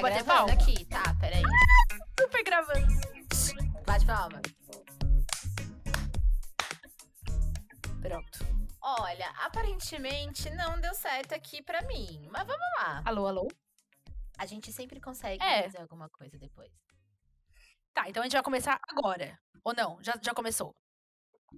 [0.00, 0.52] Vou tá bater palma.
[0.52, 1.02] aqui, tá?
[1.20, 1.42] Peraí.
[2.20, 2.86] Super gravando.
[3.84, 4.40] Bate palma.
[8.00, 8.38] Pronto.
[8.80, 12.28] Olha, aparentemente não deu certo aqui pra mim.
[12.30, 13.02] Mas vamos lá.
[13.04, 13.48] Alô, alô?
[14.38, 15.64] A gente sempre consegue É.
[15.64, 16.70] fazer alguma coisa depois.
[17.92, 19.36] Tá, então a gente vai começar agora.
[19.64, 20.00] Ou não?
[20.02, 20.74] Já, já começou?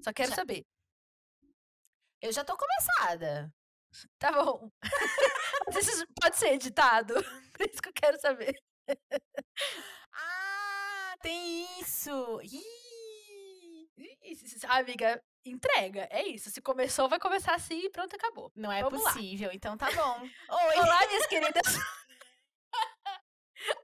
[0.02, 0.36] Só quero Já.
[0.36, 0.64] saber.
[2.22, 3.52] Eu já tô começada.
[4.18, 4.70] Tá bom.
[5.78, 7.14] Isso pode ser editado?
[7.52, 8.54] Por isso que eu quero saber.
[10.12, 12.40] Ah, tem isso!
[12.42, 13.88] Ih!
[14.68, 16.08] Amiga, entrega.
[16.10, 16.50] É isso.
[16.50, 18.50] Se começou, vai começar assim e pronto, acabou.
[18.56, 19.12] Não é Vamos lá.
[19.12, 20.20] possível, então tá bom.
[20.48, 20.76] Oi!
[20.78, 21.76] Olá, minhas queridas.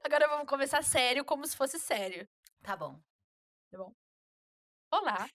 [0.03, 2.27] Agora vamos começar sério, como se fosse sério.
[2.63, 2.99] Tá bom.
[4.91, 5.29] Olá.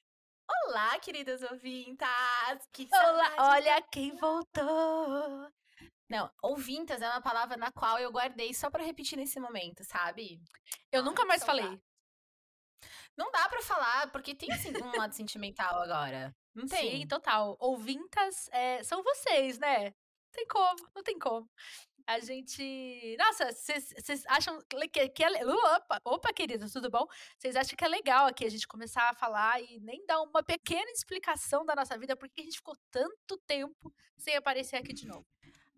[0.50, 2.68] Olá, queridas ouvintas!
[2.72, 5.50] Que Olá, olha quem voltou.
[6.08, 10.40] Não, ouvintas é uma palavra na qual eu guardei só pra repetir nesse momento, sabe?
[10.90, 11.80] Eu Ah, nunca mais falei.
[13.16, 16.34] Não dá pra falar, porque tem assim, um lado sentimental agora.
[16.54, 17.00] Não tem?
[17.02, 17.56] Sim, total.
[17.58, 19.84] Ouvintas é, são vocês, né?
[19.84, 21.46] Não tem como, não tem como.
[22.06, 23.16] A gente.
[23.18, 24.58] Nossa, vocês acham
[24.90, 25.46] que, que é.
[25.46, 27.06] Opa, opa, queridos, tudo bom?
[27.38, 30.42] Vocês acham que é legal aqui a gente começar a falar e nem dar uma
[30.42, 35.06] pequena explicação da nossa vida, porque a gente ficou tanto tempo sem aparecer aqui de
[35.06, 35.26] novo?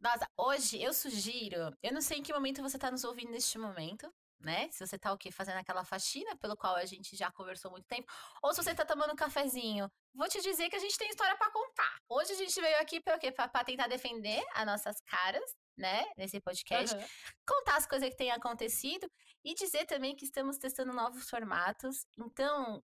[0.00, 3.56] Nossa, hoje eu sugiro, eu não sei em que momento você tá nos ouvindo neste
[3.58, 4.68] momento, né?
[4.70, 5.30] Se você tá o quê?
[5.30, 8.84] Fazendo aquela faxina pelo qual a gente já conversou muito tempo, ou se você tá
[8.84, 9.90] tomando um cafezinho.
[10.14, 11.96] Vou te dizer que a gente tem história pra contar.
[12.08, 13.32] Hoje a gente veio aqui pra o quê?
[13.32, 16.04] Pra tentar defender as nossas caras, né?
[16.16, 16.94] Nesse podcast.
[16.94, 17.06] Aham.
[17.46, 19.10] contar as coisas que têm acontecido
[19.44, 22.06] e dizer também que estamos testando novos formatos.
[22.18, 22.82] Então,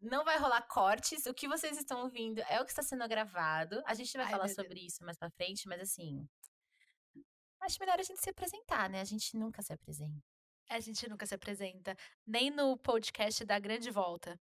[0.00, 1.26] não vai rolar cortes.
[1.26, 3.82] O que vocês estão ouvindo é o que está sendo gravado.
[3.86, 4.56] A gente vai Ai, falar Deus.
[4.56, 6.28] sobre isso mais pra frente, mas assim.
[7.60, 9.00] Acho melhor a gente se apresentar, né?
[9.00, 10.22] A gente nunca se apresenta.
[10.70, 14.38] A gente nunca se apresenta, nem no podcast da Grande Volta.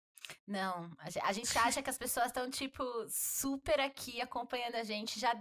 [0.47, 5.19] Não, a gente acha que as pessoas estão, tipo, super aqui acompanhando a gente.
[5.19, 5.35] Já.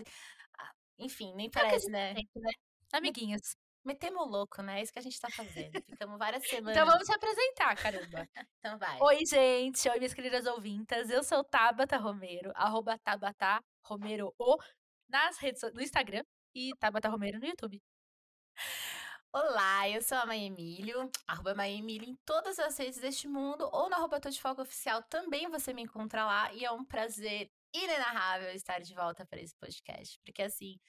[1.01, 2.13] Enfim, nem parece, né?
[2.13, 2.51] né?
[2.94, 3.56] Amiguinhas.
[3.84, 4.79] Metemos o louco, né?
[4.79, 5.81] É isso que a gente tá fazendo.
[5.89, 6.78] Ficamos várias semanas.
[6.78, 8.29] Então vamos se apresentar, caramba.
[8.59, 9.00] Então vai.
[9.01, 9.89] Oi, gente.
[9.89, 11.09] Oi, minhas queridas ouvintas.
[11.09, 14.57] Eu sou Tabata Romero, arroba Tabata Romero O,
[15.09, 16.23] nas redes, no Instagram
[16.53, 17.81] e Tabata Romero no YouTube.
[19.33, 23.68] Olá, eu sou a Maia Emílio, arroba Maia Emílio em todas as redes deste mundo,
[23.72, 26.83] ou no arroba Tô de Foco Oficial também você me encontra lá, e é um
[26.83, 30.79] prazer inenarrável estar de volta para esse podcast, porque assim,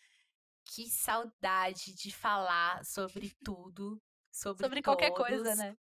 [0.65, 4.01] que saudade de falar sobre tudo,
[4.31, 5.77] sobre, Sobre qualquer coisa, todos, né?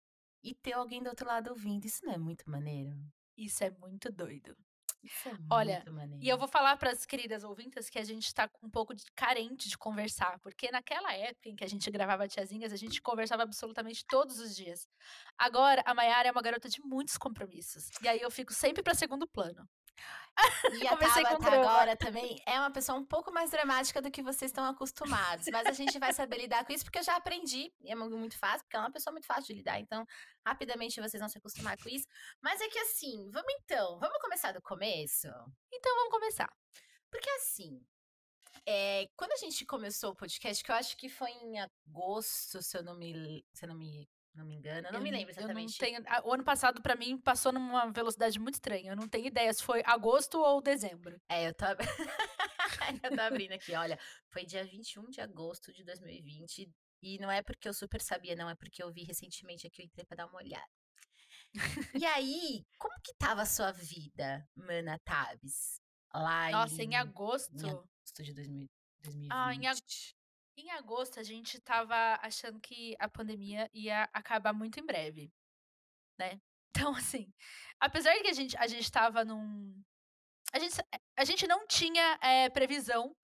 [0.44, 2.96] E ter alguém do outro lado ouvindo, isso não é muito maneiro?
[3.36, 4.56] Isso é muito doido.
[5.04, 6.24] Isso é Olha, muito maneiro.
[6.24, 9.06] E eu vou falar para as queridas ouvintas que a gente tá um pouco de-
[9.16, 13.44] carente de conversar, porque naquela época em que a gente gravava Tiazinhas, a gente conversava
[13.44, 14.88] absolutamente todos os dias.
[15.38, 17.90] Agora, a Mayara é uma garota de muitos compromissos.
[18.02, 19.68] E aí eu fico sempre para segundo plano.
[20.72, 21.56] E a Tabata drama.
[21.72, 25.48] agora também é uma pessoa um pouco mais dramática do que vocês estão acostumados.
[25.52, 27.74] Mas a gente vai saber lidar com isso porque eu já aprendi.
[27.82, 29.80] E é mu- muito fácil, porque ela é uma pessoa muito fácil de lidar.
[29.80, 30.06] Então,
[30.46, 32.06] rapidamente vocês vão se acostumar com isso.
[32.40, 35.28] Mas é que assim, vamos então, vamos começar do começo?
[35.74, 36.54] Então vamos começar.
[37.10, 37.84] Porque assim,
[38.66, 42.78] é, quando a gente começou o podcast, que eu acho que foi em agosto, se
[42.78, 45.32] eu não me, se eu não me, não me engano, eu não me n- lembro
[45.32, 45.74] exatamente.
[45.74, 48.92] Eu tenho, o ano passado, para mim, passou numa velocidade muito estranha.
[48.92, 51.20] Eu não tenho ideia se foi agosto ou dezembro.
[51.30, 51.80] É, eu tô, ab-
[53.04, 54.00] eu tô abrindo aqui, olha.
[54.30, 56.72] Foi dia 21 de agosto de 2020.
[57.02, 58.50] E não é porque eu super sabia, não.
[58.50, 60.66] É porque eu vi recentemente aqui, eu entrei pra dar uma olhada.
[61.94, 65.80] E aí, como que tava a sua vida, Mana Tabs?
[66.14, 67.54] Lá Nossa, em, em agosto.
[67.66, 68.68] em agosto de 2000
[69.04, 69.32] 2020.
[69.32, 69.82] Ah, em ag-
[70.58, 75.32] Em agosto, a gente tava achando que a pandemia ia acabar muito em breve,
[76.20, 76.42] né?
[76.78, 77.34] Então, assim,
[77.80, 79.84] apesar de que a gente, a gente tava num.
[80.54, 80.76] A gente,
[81.16, 83.16] a gente não tinha eh, previsão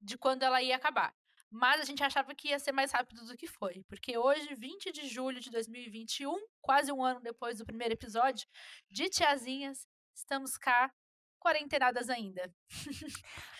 [0.00, 1.12] de quando ela ia acabar.
[1.50, 3.82] Mas a gente achava que ia ser mais rápido do que foi.
[3.88, 8.46] Porque hoje, 20 de julho de 2021, quase um ano depois do primeiro episódio
[8.88, 10.92] de Tiazinhas, estamos cá,
[11.40, 12.54] quarentenadas ainda.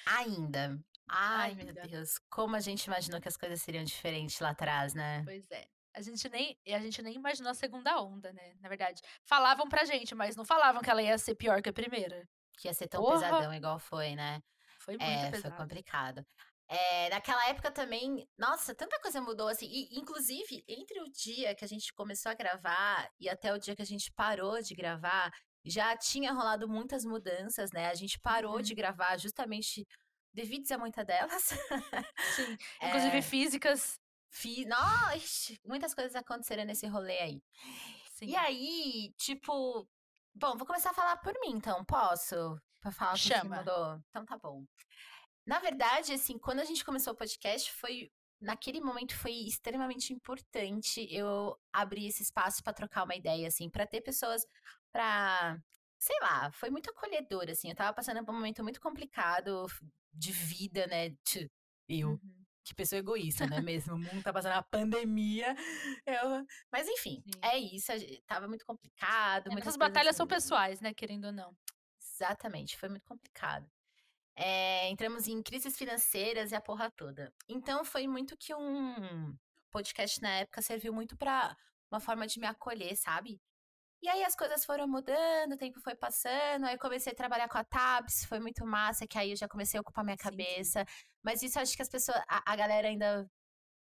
[0.06, 0.78] Ainda.
[1.08, 1.82] Ai, meu Ainda.
[1.82, 2.18] Deus.
[2.30, 5.22] Como a gente imaginou que as coisas seriam diferentes lá atrás, né?
[5.24, 5.66] Pois é.
[5.94, 8.54] A gente, nem, a gente nem imaginou a segunda onda, né?
[8.60, 9.02] Na verdade.
[9.24, 12.26] Falavam pra gente, mas não falavam que ela ia ser pior que a primeira.
[12.58, 13.20] Que ia ser tão Porra!
[13.20, 14.40] pesadão igual foi, né?
[14.78, 15.56] Foi muito É, foi pesado.
[15.56, 16.26] complicado.
[16.66, 19.66] É, naquela época também, nossa, tanta coisa mudou assim.
[19.66, 23.76] E, inclusive, entre o dia que a gente começou a gravar e até o dia
[23.76, 25.30] que a gente parou de gravar,
[25.64, 27.88] já tinha rolado muitas mudanças, né?
[27.90, 28.62] A gente parou Uhum.
[28.62, 29.86] de gravar justamente
[30.32, 31.42] devido a muita delas.
[32.36, 32.56] Sim.
[32.82, 33.22] Inclusive É.
[33.22, 34.00] físicas.
[34.30, 34.66] Fiz.
[34.66, 37.42] Nossa, muitas coisas aconteceram nesse rolê aí.
[38.14, 38.26] Sim.
[38.26, 39.86] E aí, tipo.
[40.34, 42.58] Bom, vou começar a falar por mim, então, posso?
[42.80, 43.56] Pra falar o que Chama.
[43.58, 44.00] mudou?
[44.08, 44.64] Então tá bom.
[45.46, 48.10] Na verdade, assim, quando a gente começou o podcast, foi.
[48.40, 53.86] Naquele momento foi extremamente importante eu abrir esse espaço pra trocar uma ideia, assim, pra
[53.86, 54.44] ter pessoas
[54.90, 55.58] pra.
[56.02, 57.68] Sei lá, foi muito acolhedor, assim.
[57.68, 59.66] Eu tava passando por um momento muito complicado
[60.12, 61.14] de vida, né?
[61.88, 62.44] Eu, Uhum.
[62.64, 63.94] que pessoa egoísta, não é mesmo?
[63.94, 65.54] O mundo tá passando uma pandemia.
[66.04, 66.44] Eu...
[66.72, 67.40] Mas enfim, Sim.
[67.40, 67.92] é isso.
[68.26, 69.46] Tava muito complicado.
[69.46, 70.34] É, muitas batalhas são assim.
[70.34, 70.92] pessoais, né?
[70.92, 71.56] Querendo ou não.
[72.00, 73.70] Exatamente, foi muito complicado.
[74.34, 77.32] É, entramos em crises financeiras e a porra toda.
[77.48, 79.36] Então foi muito que um
[79.70, 81.56] podcast na época serviu muito pra
[81.92, 83.40] uma forma de me acolher, sabe?
[84.02, 87.56] E aí as coisas foram mudando, o tempo foi passando, aí comecei a trabalhar com
[87.56, 90.30] a Tabs, foi muito massa, que aí eu já comecei a ocupar minha Sim, sim.
[90.30, 90.84] cabeça.
[91.24, 93.24] Mas isso acho que as pessoas, a, a galera ainda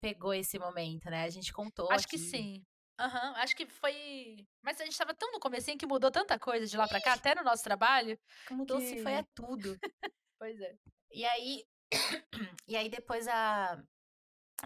[0.01, 1.25] pegou esse momento, né?
[1.25, 2.25] A gente contou Acho que aqui.
[2.29, 2.63] sim.
[2.99, 4.45] Aham, acho que foi.
[4.63, 7.13] Mas a gente tava tão no comecinho que mudou tanta coisa de lá pra cá,
[7.13, 8.19] até no nosso trabalho.
[8.49, 9.77] Mudou se foi que- a tudo.
[10.39, 10.75] Pois é.
[11.11, 11.65] E aí,
[12.67, 13.81] e aí depois a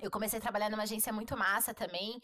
[0.01, 2.19] eu comecei a trabalhar numa agência muito massa também,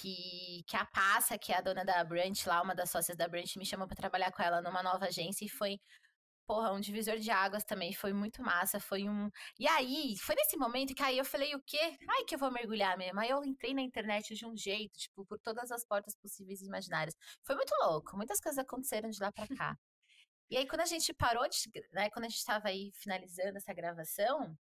[0.00, 3.28] que, que a Passa, que é a dona da Brunch lá, uma das sócias da
[3.28, 5.78] Brunch, me chamou pra trabalhar com ela numa nova agência e foi,
[6.46, 9.30] porra, um divisor de águas também, foi muito massa, foi um...
[9.58, 11.96] E aí, foi nesse momento que aí eu falei, o quê?
[12.10, 13.20] Ai, que eu vou mergulhar mesmo.
[13.20, 16.66] Aí eu entrei na internet de um jeito, tipo, por todas as portas possíveis e
[16.66, 17.14] imaginárias.
[17.42, 19.78] Foi muito louco, muitas coisas aconteceram de lá pra cá.
[20.50, 21.56] E aí, quando a gente parou de,
[21.92, 24.56] né, quando a gente tava aí finalizando essa gravação,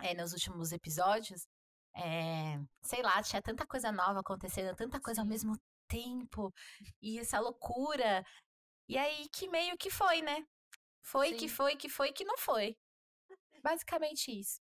[0.00, 1.46] é, nos últimos episódios,
[1.94, 5.58] é, sei lá, tinha tanta coisa nova acontecendo, tanta coisa ao mesmo
[5.88, 6.52] tempo,
[7.00, 8.24] e essa loucura.
[8.88, 10.46] E aí que meio que foi, né?
[11.02, 11.54] Foi que Sim.
[11.54, 12.76] foi, que foi, que não foi.
[13.62, 14.60] Basicamente isso.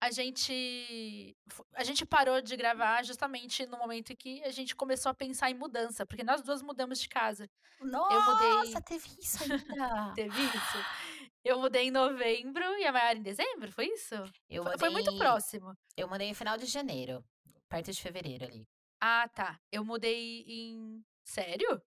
[0.00, 1.36] A gente.
[1.74, 5.50] A gente parou de gravar justamente no momento em que a gente começou a pensar
[5.50, 7.48] em mudança, porque nós duas mudamos de casa.
[7.80, 9.54] Nossa, mudei- teve isso ainda.
[10.14, 10.78] Teve isso?
[11.44, 14.14] Eu mudei em novembro e a Mayara em dezembro, foi isso?
[14.48, 15.74] Eu Foi, foi muito mudei- próximo.
[15.96, 17.24] Eu mandei no final de janeiro,
[17.68, 18.66] perto de fevereiro ali.
[19.00, 19.58] Ah, tá.
[19.72, 21.02] Eu mudei em.
[21.24, 21.80] Sério?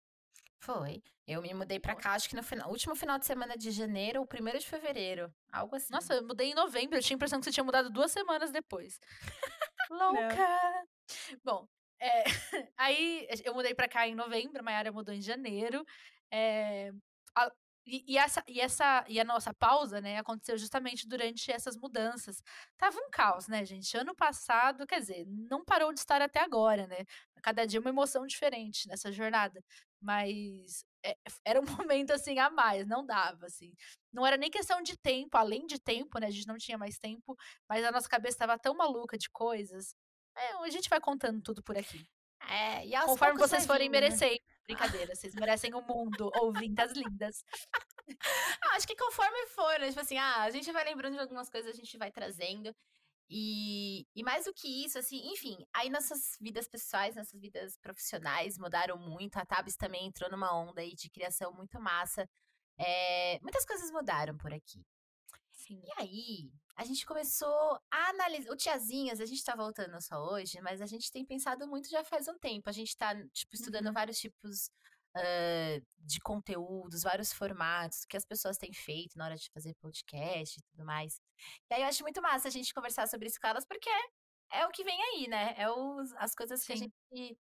[0.59, 1.03] Foi.
[1.27, 4.21] Eu me mudei pra cá, acho que no final, último final de semana de janeiro
[4.21, 5.31] ou primeiro de fevereiro.
[5.51, 5.93] Algo assim.
[5.93, 6.97] Nossa, eu mudei em novembro.
[6.97, 8.99] Eu tinha a impressão que você tinha mudado duas semanas depois.
[9.89, 10.83] Louca!
[11.43, 11.67] Bom,
[11.99, 12.23] é,
[12.77, 15.85] aí eu mudei pra cá em novembro, a Mayara mudou em janeiro.
[16.31, 16.91] é,
[17.35, 17.51] a-
[17.85, 22.41] e, e essa, e, essa, e a nossa pausa, né, aconteceu justamente durante essas mudanças.
[22.77, 23.95] Tava um caos, né, gente?
[23.97, 27.05] Ano passado, quer dizer, não parou de estar até agora, né?
[27.41, 29.61] Cada dia uma emoção diferente nessa jornada.
[30.01, 31.15] Mas é,
[31.45, 33.73] era um momento, assim, a mais, não dava, assim.
[34.11, 36.27] Não era nem questão de tempo, além de tempo, né?
[36.27, 37.35] A gente não tinha mais tempo,
[37.67, 39.93] mas a nossa cabeça estava tão maluca de coisas.
[40.37, 42.05] É, a gente vai contando tudo por aqui.
[42.49, 44.01] É, e aos Conforme vocês forem vindo, né?
[44.01, 44.39] merecendo.
[44.65, 47.43] Brincadeira, vocês merecem o mundo, ouvintas lindas.
[48.61, 49.87] Ah, acho que conforme for, né?
[49.89, 52.75] Tipo assim, ah, a gente vai lembrando de algumas coisas, a gente vai trazendo.
[53.29, 58.57] E, e mais do que isso, assim, enfim, aí nossas vidas pessoais, nossas vidas profissionais
[58.57, 59.37] mudaram muito.
[59.37, 62.29] A Tabs também entrou numa onda aí de criação muito massa.
[62.77, 64.85] É, muitas coisas mudaram por aqui.
[65.51, 65.81] Sim.
[65.83, 68.51] E aí, a gente começou a analisar.
[68.51, 72.03] O Tiazinhas, a gente tá voltando só hoje, mas a gente tem pensado muito já
[72.03, 72.69] faz um tempo.
[72.69, 73.93] A gente tá, tipo, estudando Uhum.
[73.93, 74.69] vários tipos
[75.15, 80.59] ah, de conteúdos, vários formatos que as pessoas têm feito na hora de fazer podcast
[80.59, 81.21] e tudo mais.
[81.69, 83.89] E aí eu acho muito massa a gente conversar sobre isso com elas, porque
[84.51, 85.53] é o que vem aí, né?
[85.57, 86.91] É os- as coisas que a Sim.
[87.11, 87.37] gente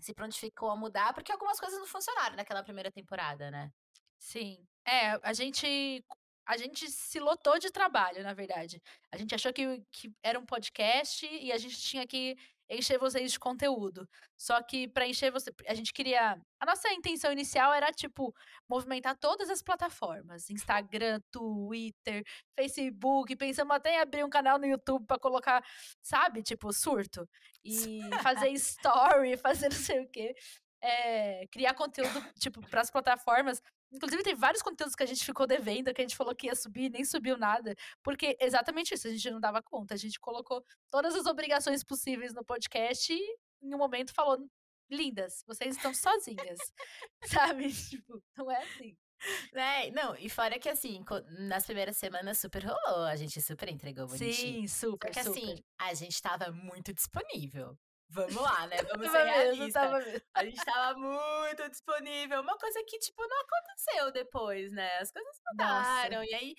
[0.00, 3.70] se prontificou a mudar, porque algumas coisas não funcionaram naquela primeira temporada, né?
[4.18, 4.66] Sim.
[4.86, 6.04] É, a gente
[6.48, 8.82] a gente se lotou de trabalho, na verdade.
[9.12, 12.38] A gente achou que, que era um podcast e a gente tinha que
[12.70, 14.08] encher vocês de conteúdo.
[14.34, 18.34] Só que para encher você, a gente queria, a nossa intenção inicial era tipo
[18.66, 22.24] movimentar todas as plataformas, Instagram, Twitter,
[22.56, 25.62] Facebook, pensamos até em abrir um canal no YouTube para colocar,
[26.00, 27.28] sabe, tipo surto
[27.62, 30.34] e fazer story, fazer não sei o quê.
[30.80, 33.60] É, criar conteúdo tipo para as plataformas
[33.90, 36.54] Inclusive, tem vários conteúdos que a gente ficou devendo, que a gente falou que ia
[36.54, 37.74] subir, nem subiu nada.
[38.02, 39.94] Porque exatamente isso, a gente não dava conta.
[39.94, 44.38] A gente colocou todas as obrigações possíveis no podcast e, em um momento, falou:
[44.90, 46.58] lindas, vocês estão sozinhas.
[47.56, 47.72] Sabe?
[47.72, 48.96] Tipo, não é assim.
[49.52, 49.90] Né?
[49.90, 51.04] Não, e fora que assim,
[51.40, 54.32] nas primeiras semanas super rolou, a gente super entregou bonitinho.
[54.32, 55.38] Sim, super, que super.
[55.38, 57.76] assim, a gente tava muito disponível.
[58.10, 58.76] Vamos lá, né?
[58.82, 60.22] Vamos ser realistas.
[60.34, 62.40] A gente tava muito disponível.
[62.40, 64.98] Uma coisa que, tipo, não aconteceu depois, né?
[64.98, 65.50] As coisas Nossa.
[65.52, 66.24] mudaram.
[66.24, 66.54] E aí.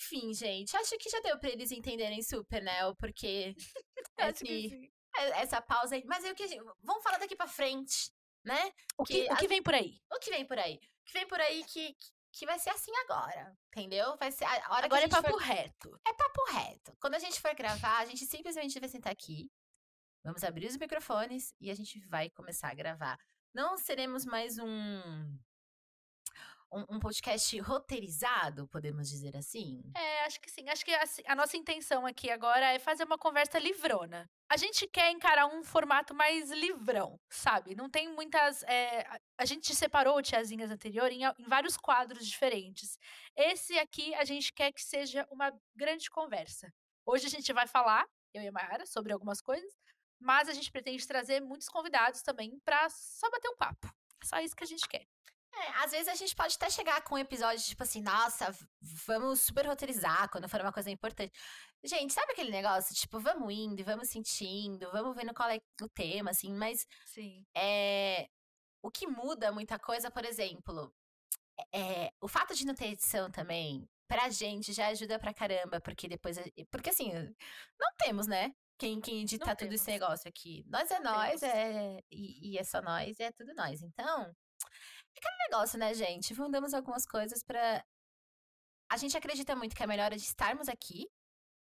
[0.00, 2.86] Enfim, gente, acho que já deu pra eles entenderem super, né?
[2.86, 3.54] O porquê.
[4.16, 4.90] Que sim.
[5.36, 6.04] Essa pausa aí.
[6.06, 6.46] Mas aí o que.
[6.82, 8.12] Vamos falar daqui pra frente,
[8.44, 8.72] né?
[8.96, 10.00] O que, o que vem por aí?
[10.12, 10.76] O que vem por aí?
[10.76, 11.96] O que vem por aí que,
[12.32, 14.16] que vai ser assim agora, entendeu?
[14.18, 15.40] Vai ser a hora Agora que é a gente papo for...
[15.42, 16.00] reto.
[16.06, 16.96] É papo reto.
[17.00, 19.50] Quando a gente for gravar, a gente simplesmente vai sentar aqui,
[20.24, 23.18] vamos abrir os microfones e a gente vai começar a gravar.
[23.54, 25.38] Não seremos mais um
[26.74, 29.80] um, um podcast roteirizado, podemos dizer assim?
[29.96, 30.68] É, acho que sim.
[30.68, 34.28] Acho que a, a nossa intenção aqui agora é fazer uma conversa livrona.
[34.50, 37.76] A gente quer encarar um formato mais livrão, sabe?
[37.76, 38.64] Não tem muitas.
[38.64, 39.06] É,
[39.38, 42.98] a, gente separou Tiazinhas anterior em, em, vários quadros diferentes.
[43.36, 46.72] Esse aqui a gente quer que seja uma grande conversa.
[47.06, 49.72] Hoje a gente vai falar, eu e a Mayara, sobre algumas coisas,
[50.20, 53.86] mas a gente pretende trazer muitos convidados também para só bater um papo.
[54.22, 55.06] É só isso que a gente quer.
[55.56, 59.40] É, às vezes a gente pode até chegar com um episódio tipo assim, nossa, vamos
[59.40, 61.32] super roteirizar quando for uma coisa importante.
[61.84, 62.94] Gente, sabe aquele negócio?
[62.94, 66.86] Tipo, vamos indo e vamos sentindo, vamos vendo qual é o tema, assim, mas.
[67.06, 67.44] Sim.
[67.56, 68.28] É,
[68.82, 70.92] o que muda muita coisa, por exemplo,
[71.72, 76.08] é, o fato de não ter edição também, pra gente já ajuda pra caramba, porque
[76.08, 76.36] depois.
[76.70, 78.52] Porque assim, não temos, né?
[78.76, 79.74] Quem, quem edita não tudo temos.
[79.80, 80.64] esse negócio aqui.
[80.66, 83.82] Nós é não nós, é, e, e é só nós, é tudo nós.
[83.82, 84.34] Então,
[85.16, 86.34] Aquele negócio, né, gente?
[86.34, 87.84] Fundamos algumas coisas para
[88.90, 91.06] A gente acredita muito que é melhor de estarmos aqui,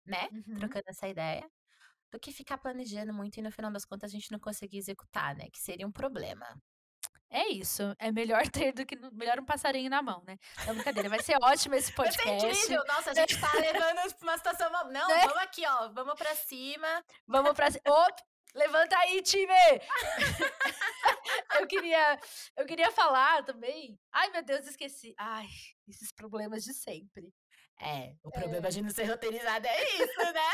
[0.05, 0.27] né?
[0.31, 0.55] Uhum.
[0.55, 1.49] Trocando essa ideia,
[2.11, 5.35] do que ficar planejando muito e no final das contas a gente não conseguir executar,
[5.35, 5.49] né?
[5.51, 6.45] Que seria um problema.
[7.29, 7.95] É isso.
[7.99, 10.37] É melhor ter do que melhor um passarinho na mão, né?
[10.65, 11.09] Não, brincadeira.
[11.09, 12.25] Vai ser ótimo esse podcast.
[12.25, 12.83] Vai ser incrível.
[12.87, 14.69] Nossa, a gente tá levando uma situação.
[14.91, 15.21] Não, né?
[15.21, 15.89] vamos aqui, ó.
[15.89, 17.03] Vamos pra cima.
[17.27, 17.83] Vamos pra cima.
[17.87, 18.23] Opa!
[18.55, 19.53] Levanta aí, time!
[21.59, 22.19] eu queria,
[22.55, 23.99] eu queria falar também.
[24.11, 25.13] Ai, meu Deus, esqueci.
[25.15, 25.45] Ai,
[25.87, 27.31] esses problemas de sempre.
[27.79, 28.71] É, o problema é.
[28.71, 30.49] de não ser roteirizado é isso, né?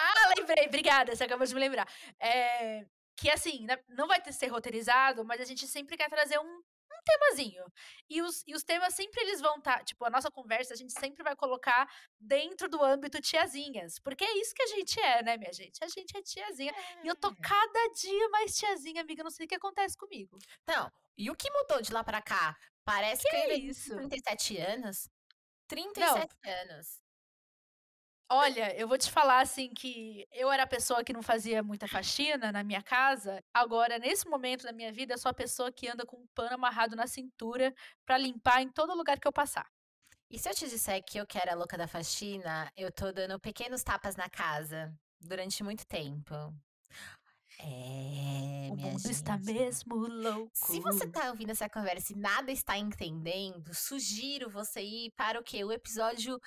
[0.00, 1.86] ah, lembrei, obrigada, você acabou de me lembrar.
[2.18, 2.84] É,
[3.16, 6.62] que assim, né, não vai ter ser roteirizado, mas a gente sempre quer trazer um,
[7.04, 7.64] temazinho.
[8.08, 10.76] E os, e os temas sempre eles vão estar, tá, tipo, a nossa conversa a
[10.76, 13.98] gente sempre vai colocar dentro do âmbito tiazinhas.
[13.98, 15.82] Porque é isso que a gente é, né, minha gente?
[15.82, 16.72] A gente é tiazinha.
[16.72, 17.04] É.
[17.04, 17.34] E eu tô é.
[17.42, 19.22] cada dia mais tiazinha, amiga.
[19.22, 20.38] Não sei o que acontece comigo.
[20.66, 22.56] Não, e o que mudou de lá pra cá?
[22.84, 23.94] Parece que, que é isso?
[23.94, 25.08] 37 anos.
[25.68, 26.52] 37 não.
[26.52, 27.03] anos.
[28.30, 31.86] Olha, eu vou te falar assim que eu era a pessoa que não fazia muita
[31.86, 33.42] faxina na minha casa.
[33.52, 36.54] Agora, nesse momento da minha vida, eu sou a pessoa que anda com um pano
[36.54, 37.74] amarrado na cintura
[38.06, 39.70] para limpar em todo lugar que eu passar.
[40.30, 43.38] E se eu te disser que eu quero a louca da faxina, eu tô dando
[43.38, 46.34] pequenos tapas na casa durante muito tempo.
[47.60, 49.12] É, o mundo gente.
[49.12, 50.50] está mesmo louco.
[50.54, 55.44] Se você tá ouvindo essa conversa e nada está entendendo, sugiro você ir para o
[55.44, 55.62] quê?
[55.62, 56.40] O episódio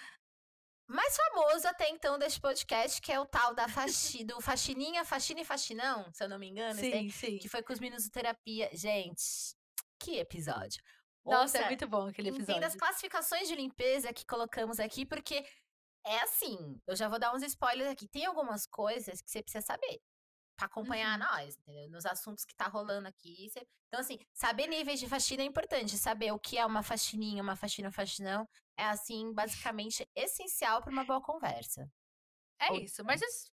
[0.87, 5.41] mais famoso até então deste podcast, que é o tal da faxi, do faxininha, faxina
[5.41, 6.79] e faxinão, se eu não me engano.
[6.79, 7.37] Sim, sim.
[7.37, 8.69] Que foi com os meninos terapia.
[8.73, 9.55] Gente,
[9.99, 10.81] que episódio.
[11.25, 12.53] Nossa, é Ouça, é muito bom aquele episódio.
[12.53, 15.45] Tem das classificações de limpeza que colocamos aqui, porque
[16.05, 18.07] é assim, eu já vou dar uns spoilers aqui.
[18.07, 19.99] Tem algumas coisas que você precisa saber
[20.55, 21.25] para acompanhar uhum.
[21.25, 21.89] nós, entendeu?
[21.89, 23.49] Nos assuntos que tá rolando aqui.
[23.49, 23.67] Você...
[23.87, 25.97] Então, assim, saber níveis de faxina é importante.
[25.97, 28.47] Saber o que é uma faxininha, uma faxina, um faxinão,
[28.77, 31.91] é, assim, basicamente essencial para uma boa conversa.
[32.59, 32.79] É Ou...
[32.79, 33.51] isso, mas isso...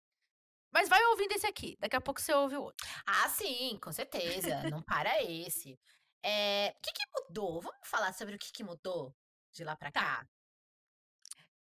[0.73, 2.87] Mas vai ouvindo esse aqui, daqui a pouco você ouve o outro.
[3.05, 4.69] Ah, sim, com certeza.
[4.69, 5.77] Não para esse.
[6.23, 7.61] É, o que, que, mudou?
[7.61, 9.13] Vamos falar sobre o que, que mudou
[9.51, 10.01] de lá para tá.
[10.01, 10.29] cá?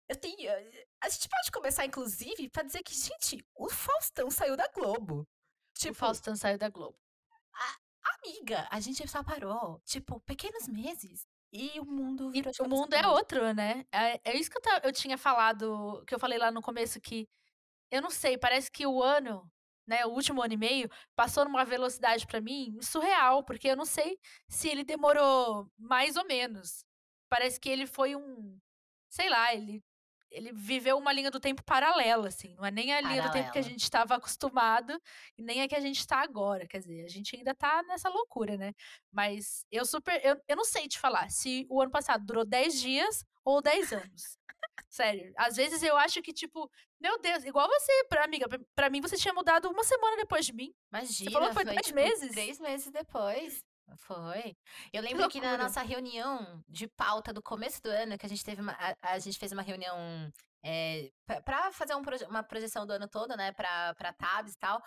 [0.07, 0.49] Eu tenho.
[1.01, 5.27] A gente pode começar, inclusive, para dizer que, gente, o Faustão saiu da Globo.
[5.73, 6.97] Tipo, o Faustão saiu da Globo.
[7.53, 7.77] A,
[8.15, 11.27] amiga, a gente só parou, tipo, pequenos meses.
[11.53, 13.85] E o mundo virou e O mundo é outro, né?
[13.91, 17.29] É, é isso que eu, eu tinha falado, que eu falei lá no começo, que
[17.91, 19.51] eu não sei, parece que o ano,
[19.87, 23.85] né, o último ano e meio, passou numa velocidade para mim surreal, porque eu não
[23.85, 24.17] sei
[24.49, 26.85] se ele demorou mais ou menos.
[27.29, 28.59] Parece que ele foi um,
[29.09, 29.83] sei lá, ele
[30.33, 32.55] ele viveu uma linha do tempo paralela, assim.
[32.55, 34.99] Não é nem a linha do tempo que a gente estava acostumado
[35.37, 36.67] e nem a que a gente está agora.
[36.67, 38.73] Quer dizer, a gente ainda está nessa loucura, né?
[39.11, 40.19] Mas eu super.
[40.25, 43.93] Eu, eu não sei te falar se o ano passado durou 10 dias ou 10
[43.93, 44.37] anos.
[44.89, 45.33] Sério.
[45.37, 49.01] Às vezes eu acho que, tipo, meu Deus, igual você, pra amiga, pra, pra mim
[49.01, 50.73] você tinha mudado uma semana depois de mim.
[50.91, 51.29] Imagina.
[51.29, 52.31] Você falou que foi, foi 10 tipo, meses?
[52.31, 53.63] Três meses depois.
[53.97, 54.55] Foi.
[54.91, 58.29] Eu lembro que, que na nossa reunião de pauta do começo do ano, que a
[58.29, 59.97] gente teve uma, a, a gente fez uma reunião
[60.63, 61.11] é,
[61.43, 64.81] para fazer um proje uma projeção do ano todo, né, para para tabs e tal.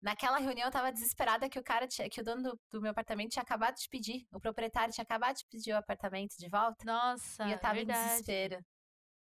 [0.00, 2.90] Naquela reunião eu tava desesperada que o cara tinha, que o dono do, do, meu
[2.90, 6.84] apartamento tinha acabado de pedir, o proprietário tinha acabado de pedir o apartamento de volta.
[6.84, 8.00] Nossa, e eu tava verdade.
[8.00, 8.64] em desespero.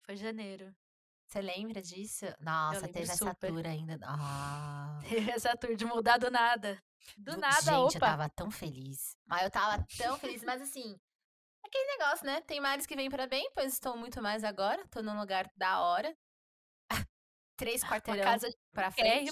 [0.05, 0.75] Foi janeiro.
[1.27, 2.25] Você lembra disso?
[2.39, 3.49] Nossa, teve essa super.
[3.51, 3.99] tour ainda.
[4.03, 4.99] Ah.
[5.09, 6.81] Teve essa tour de mudar do nada.
[7.17, 7.99] Do Do- nada, Gente, eu opa.
[7.99, 9.15] tava tão feliz.
[9.25, 10.97] Mas eu tava tão feliz, mas assim,
[11.65, 12.41] aquele negócio, né?
[12.41, 14.87] Tem males que vêm pra bem, pois estou muito mais agora.
[14.87, 16.15] Tô num lugar da hora.
[17.57, 19.31] Três Uma quarteirão casa pra frente.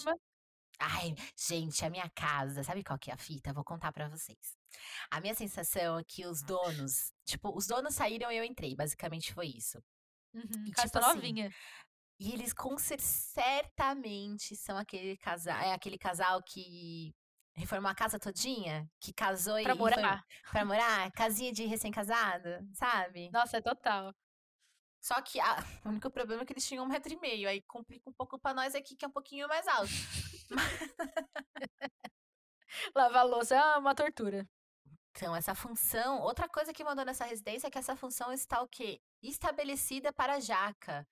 [0.77, 3.53] Ai, gente, a minha casa, sabe qual que é a fita?
[3.53, 4.57] Vou contar pra vocês.
[5.09, 9.33] A minha sensação é que os donos, tipo, os donos saíram e eu entrei, basicamente
[9.33, 9.81] foi isso.
[10.33, 11.49] Uhum, E casa tipo tá assim, novinha.
[12.19, 17.13] E eles com cer- certamente são aquele casal, é aquele casal que
[17.53, 20.25] reformou a casa todinha, que casou e Pra e morar.
[20.51, 23.29] pra morar, casinha de recém-casado, sabe?
[23.31, 24.13] Nossa, é total.
[25.01, 25.55] Só que a-
[25.85, 28.39] o único problema é que eles tinham um metro e meio, aí complica um pouco
[28.39, 29.91] pra nós aqui, que é um pouquinho mais alto.
[32.95, 34.47] Lavar louça é uma tortura.
[35.11, 38.67] Então, essa função, outra coisa que mandou nessa residência é que essa função está o
[38.67, 39.01] quê?
[39.21, 41.07] Estabelecida para a jaca.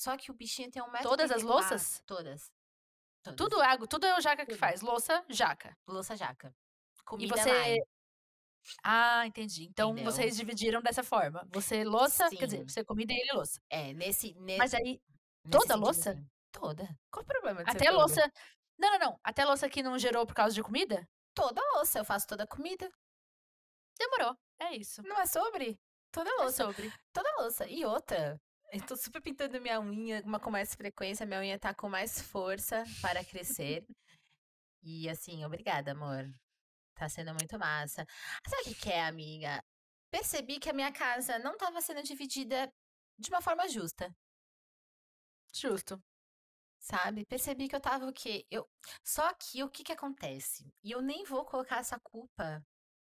[0.00, 2.02] Só que o bichinho tem um metro Todas as louças?
[2.06, 2.50] Todas.
[3.22, 3.36] Todas.
[3.36, 4.58] Tudo é, tudo é o jaca que Tudo.
[4.58, 4.80] faz.
[4.80, 5.76] Louça, jaca.
[5.86, 6.54] Louça jaca.
[6.98, 7.50] E Comida você.
[7.52, 7.76] vai.
[8.82, 9.64] Ah, entendi.
[9.64, 10.10] Então Entendeu?
[10.10, 11.46] vocês dividiram dessa forma.
[11.52, 12.68] Você louça, quer dizer, Sim.
[12.68, 13.60] você comida e ele louça.
[13.68, 15.02] É, nesse, ne- Mas aí,
[15.44, 16.12] nesse toda louça?
[16.12, 16.26] assim.
[16.50, 16.88] Toda.
[17.12, 17.98] Qual o problema de até toda?
[17.98, 18.32] louça.
[18.78, 19.20] Não, não, não.
[19.22, 21.06] Até louça que não gerou por causa de comida?
[21.34, 22.90] Toda louça, eu faço toda a comida.
[23.98, 24.34] Demorou.
[24.58, 25.02] É isso.
[25.02, 25.78] Não é sobre?
[26.10, 26.64] Toda É louça.
[26.64, 26.90] sobre.
[27.12, 27.66] Toda louça.
[27.68, 28.40] E outra,
[28.72, 32.20] eu tô super pintando minha unha uma com mais frequência, minha unha tá com mais
[32.20, 33.84] força para crescer.
[34.82, 36.24] e assim, obrigada, amor.
[36.94, 38.06] Tá sendo muito massa.
[38.48, 39.62] Sabe o que que é, amiga?
[40.10, 42.72] Percebi que a minha casa não tava sendo dividida
[43.18, 44.14] de uma forma justa,
[45.52, 46.02] Justo.
[46.80, 47.24] sabe?
[47.26, 48.46] Percebi que eu tava o quê?
[48.50, 48.68] Eu...
[49.04, 50.72] Só que o que que acontece?
[50.82, 52.64] E eu nem vou colocar essa culpa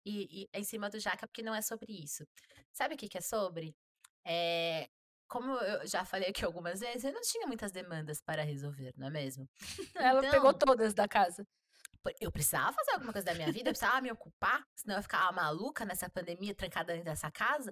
[0.05, 2.25] e, e- em cima do Jaca, porque não é sobre isso.
[2.73, 3.75] Sabe o que que é sobre?
[4.25, 4.89] É,
[5.31, 9.07] como eu já falei aqui algumas vezes, eu não tinha muitas demandas para resolver, não
[9.07, 9.49] é mesmo?
[9.95, 11.47] Ela pegou Então- todas da casa.
[12.19, 15.03] Eu precisava fazer alguma coisa da minha vida, eu precisava me ocupar, senão eu ia
[15.03, 17.71] ficar maluca nessa pandemia, trancada dentro dessa casa.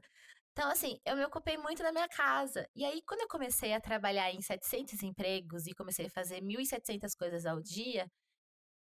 [0.53, 2.65] Então, assim, eu me ocupei muito da minha casa.
[2.73, 7.13] E aí, quando eu comecei a trabalhar em 700 empregos e comecei a fazer 1.700
[7.15, 8.07] coisas ao dia,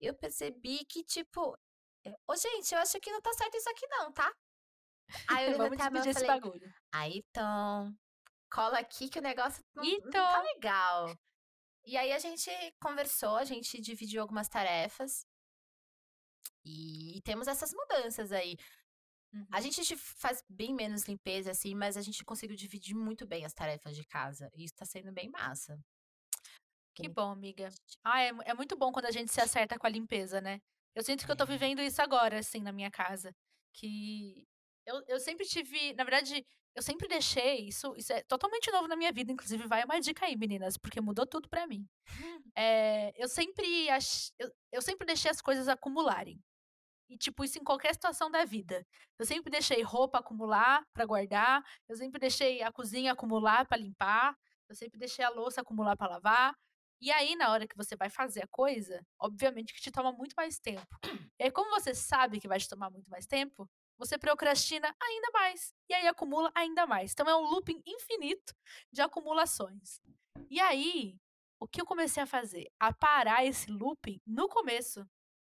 [0.01, 1.57] eu percebi que, tipo,
[2.27, 4.31] ô, gente, eu acho que não tá certo isso aqui não, tá?
[5.29, 6.75] Aí eu Vamos levantei a mão dividir esse falei, bagulho.
[6.93, 7.95] Aí, então,
[8.51, 11.17] cola aqui que o negócio não, não tá legal.
[11.85, 15.27] E aí a gente conversou, a gente dividiu algumas tarefas.
[16.65, 18.57] E temos essas mudanças aí.
[19.33, 19.47] Uhum.
[19.53, 23.55] A gente faz bem menos limpeza, assim, mas a gente conseguiu dividir muito bem as
[23.55, 24.51] tarefas de casa.
[24.55, 25.79] E isso tá sendo bem massa.
[26.95, 27.71] Que bom, amiga.
[28.03, 30.61] Ah, é, é muito bom quando a gente se acerta com a limpeza, né?
[30.95, 31.47] Eu sinto que eu tô É.
[31.47, 33.35] vivendo isso agora, assim, na minha casa.
[33.73, 34.47] Que
[34.89, 35.93] eu, eu sempre tive.
[35.95, 37.69] Na verdade, eu sempre deixei.
[37.69, 39.31] Isso, isso é totalmente novo na minha vida.
[39.33, 41.87] Inclusive, vai uma dica aí, meninas, porque mudou tudo pra mim.
[42.57, 44.31] É, eu sempre ach...
[44.39, 46.43] eu, eu sempre deixei as coisas acumularem.
[47.11, 48.87] E, tipo, isso em qualquer situação da vida.
[49.19, 51.63] Eu sempre deixei roupa acumular pra guardar.
[51.89, 54.37] Eu sempre deixei a cozinha acumular pra limpar.
[54.69, 56.55] Eu sempre deixei a louça acumular pra lavar.
[57.01, 60.35] E aí, na hora que você vai fazer a coisa, obviamente que te toma muito
[60.37, 60.87] mais tempo.
[61.39, 65.31] E aí, como você sabe que vai te tomar muito mais tempo, você procrastina ainda
[65.33, 65.75] mais.
[65.89, 67.13] E aí acumula ainda mais.
[67.13, 68.55] Então é um looping infinito
[68.93, 70.01] de acumulações.
[70.49, 71.17] E aí,
[71.61, 72.71] o que eu comecei a fazer?
[72.79, 75.05] A parar esse looping no começo.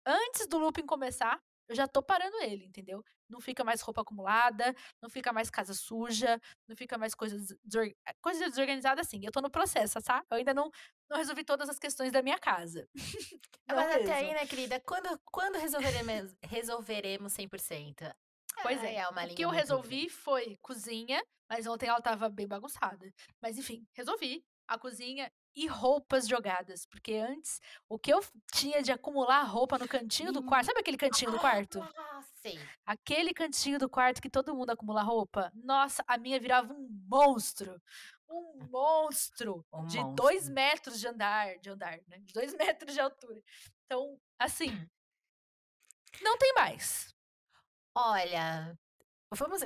[0.05, 3.03] Antes do looping começar, eu já tô parando ele, entendeu?
[3.29, 7.93] Não fica mais roupa acumulada, não fica mais casa suja, não fica mais coisas desor...
[8.21, 9.19] coisa desorganizada assim.
[9.23, 10.23] Eu tô no processo, tá?
[10.31, 10.71] Eu ainda não,
[11.09, 12.87] não resolvi todas as questões da minha casa.
[13.67, 14.79] Mas até aí, né, querida?
[14.79, 18.15] Quando, quando resolveremos, resolveremos 100%?
[18.61, 19.07] Pois Ai, é.
[19.07, 23.13] uma o que eu resolvi foi cozinha, mas ontem ela tava bem bagunçada.
[23.41, 28.19] Mas enfim, resolvi a cozinha e roupas jogadas, porque antes o que eu
[28.51, 31.81] tinha de acumular roupa no cantinho do quarto, sabe aquele cantinho do quarto?
[31.81, 32.59] Ah, sei.
[32.85, 35.51] Aquele cantinho do quarto que todo mundo acumula roupa.
[35.55, 37.81] Nossa, a minha virava um monstro.
[38.29, 40.53] Um monstro Um de dois monstro.
[40.53, 42.19] metros de andar, de andar, né?
[42.19, 43.41] De dois metros de altura.
[43.85, 44.69] Então, assim,
[46.21, 47.15] não tem mais.
[47.99, 48.77] Olha,
[49.33, 49.61] vamos,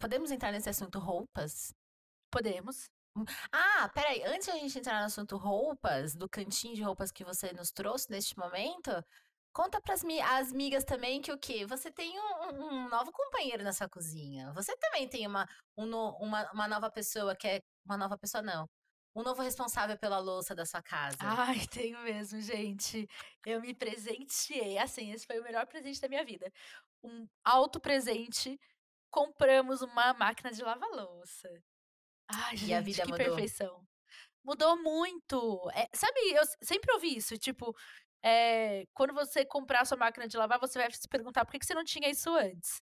[0.00, 1.74] podemos entrar nesse assunto roupas?
[2.30, 2.86] Podemos.
[3.52, 7.52] Ah, peraí, antes a gente entrar no assunto roupas, do cantinho de roupas que você
[7.52, 8.90] nos trouxe neste momento,
[9.52, 11.66] conta para as migas também que o quê?
[11.66, 14.50] Você tem um, um- novo companheiro na sua cozinha.
[14.54, 15.84] Você também tem uma, um
[16.20, 17.60] uma, uma nova pessoa que é.
[17.84, 18.66] Uma nova pessoa, não.
[19.14, 21.18] Um novo responsável pela louça da sua casa.
[21.20, 23.06] Ai, tenho mesmo, gente.
[23.46, 24.78] Eu me presenteei.
[24.78, 26.50] Assim, esse foi o melhor presente da minha vida.
[27.04, 28.58] Um alto presente.
[29.10, 31.48] Compramos uma máquina de lavar louça.
[32.28, 33.26] Ai, E a gente, vida que mudou.
[33.26, 33.86] perfeição.
[34.42, 35.70] Mudou muito.
[35.74, 37.74] É, sabe, eu sempre ouvi isso, tipo,
[38.22, 41.58] é, quando você comprar a sua máquina de lavar, você vai se perguntar por que,
[41.58, 42.80] que você não tinha isso antes.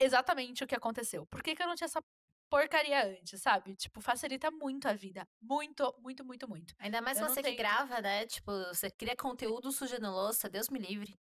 [0.00, 1.26] Exatamente o que aconteceu.
[1.26, 2.02] Por que, que eu não tinha essa
[2.48, 3.74] porcaria antes, sabe?
[3.76, 5.26] Tipo, facilita muito a vida.
[5.40, 6.74] Muito, muito, muito, muito.
[6.78, 8.24] Ainda mais Eu você que tenho- grava, né?
[8.26, 11.18] Tipo, você cria conteúdo sujando louça, Deus me livre.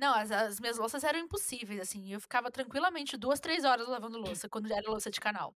[0.00, 2.10] Não, as, as minhas louças eram impossíveis, assim.
[2.10, 5.54] Eu ficava tranquilamente duas, três horas lavando louça, quando era louça de canal.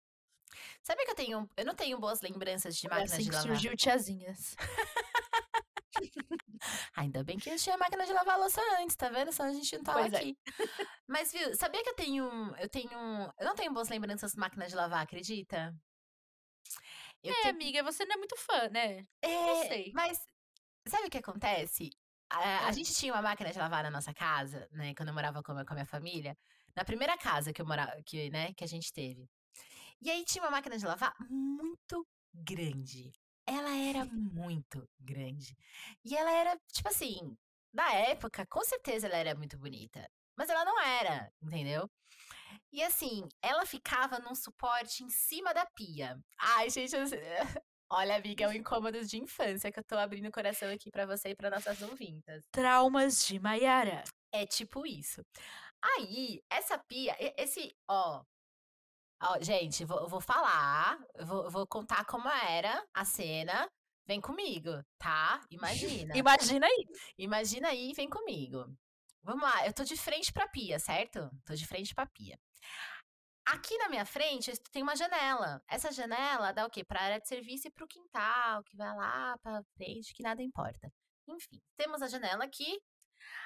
[0.83, 1.49] Sabe que eu tenho.
[1.57, 3.43] Eu não tenho boas lembranças de máquinas assim de lavar.
[3.47, 4.57] surgiu Tiazinhas.
[6.97, 9.33] Ainda bem que eu tinha máquina de lavar louça antes, tá vendo?
[9.33, 10.17] Senão a gente não tava Pois é.
[10.19, 10.37] aqui.
[11.07, 12.25] Mas, viu, sabia que eu tenho.
[12.59, 12.91] Eu tenho.
[13.39, 15.75] Eu não tenho boas lembranças de máquina de lavar, acredita?
[17.23, 19.07] Eu É, tenho- amiga, você não é muito fã, né?
[19.23, 19.93] É, sei.
[19.95, 20.19] Mas
[20.89, 21.91] sabe o que acontece?
[22.33, 24.95] A, a gente tinha uma máquina de lavar na nossa casa, né?
[24.95, 26.37] Quando eu morava com a, com a minha família.
[26.75, 29.29] Na primeira casa que eu morava, que, né, que a gente teve.
[30.01, 33.13] E aí tinha uma máquina de lavar muito grande.
[33.47, 35.57] Ela era muito grande.
[36.05, 37.37] E ela era, tipo assim,
[37.73, 40.09] na época, com certeza ela era muito bonita.
[40.37, 41.91] Mas ela não era, entendeu?
[42.73, 46.19] E assim, ela ficava num suporte em cima da pia.
[46.39, 47.05] Ai, gente, eu-
[47.93, 51.07] olha, amiga, é um incômodo de infância que eu tô abrindo o coração aqui pra
[51.07, 52.43] você e pra nossas ouvintas.
[52.51, 54.03] Traumas de Maiara.
[54.33, 55.23] É tipo isso.
[55.83, 58.25] Aí, essa pia, esse, ó.
[59.23, 63.69] Ó, gente, vou, eu vou falar, vou, vou contar como era a cena.
[64.05, 65.41] Vem comigo, tá?
[65.51, 66.17] Imagina.
[66.17, 66.87] Imagina aí.
[67.19, 68.67] Imagina aí e vem comigo.
[69.23, 71.31] Vamos lá, eu tô de frente pra pia, certo?
[71.45, 72.37] Tô de frente pra pia.
[73.45, 75.63] Aqui na minha frente tem uma janela.
[75.69, 76.85] Essa janela dá o quê?
[76.85, 80.93] Pra área de serviço e pro quintal, que vai lá pra frente, que nada importa.
[81.29, 82.81] Enfim, temos a janela aqui.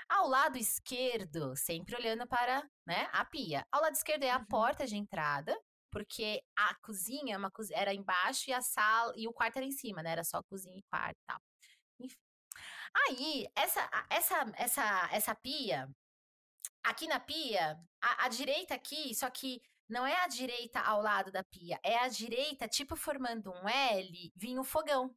[0.09, 3.67] Ao lado esquerdo, sempre olhando para né, a pia.
[3.73, 4.47] Ao lado esquerdo é a Uhum.
[4.47, 5.55] porta de entrada,
[5.91, 9.67] porque a cozinha é uma cozi- era embaixo e a sala e o quarto era
[9.67, 10.13] em cima, né?
[10.13, 11.41] Era só cozinha e quarto e tal.
[12.01, 12.17] Enfim.
[13.09, 15.89] Aí, essa, a- essa, essa, essa pia,
[16.83, 21.31] aqui na pia, a, a direita aqui, só que não é a direita ao lado
[21.33, 25.15] da pia, é a direita, tipo formando um L, vinha o fogão.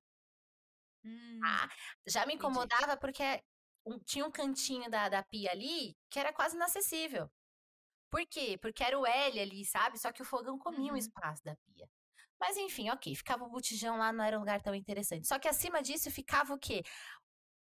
[1.03, 1.69] Hum, Ah,
[2.07, 2.35] Já me entendi.
[2.35, 3.23] incomodava porque
[3.85, 7.29] um- tinha um cantinho da, da pia ali que era quase inacessível.
[8.11, 8.57] Por quê?
[8.61, 9.99] Porque era o L ali, sabe?
[9.99, 10.97] Só que o fogão comia o Uhum.
[10.97, 11.89] espaço da pia.
[12.39, 15.27] Mas enfim, ok, ficava o botijão lá, não era um lugar tão interessante.
[15.27, 16.83] Só que acima disso ficava o quê?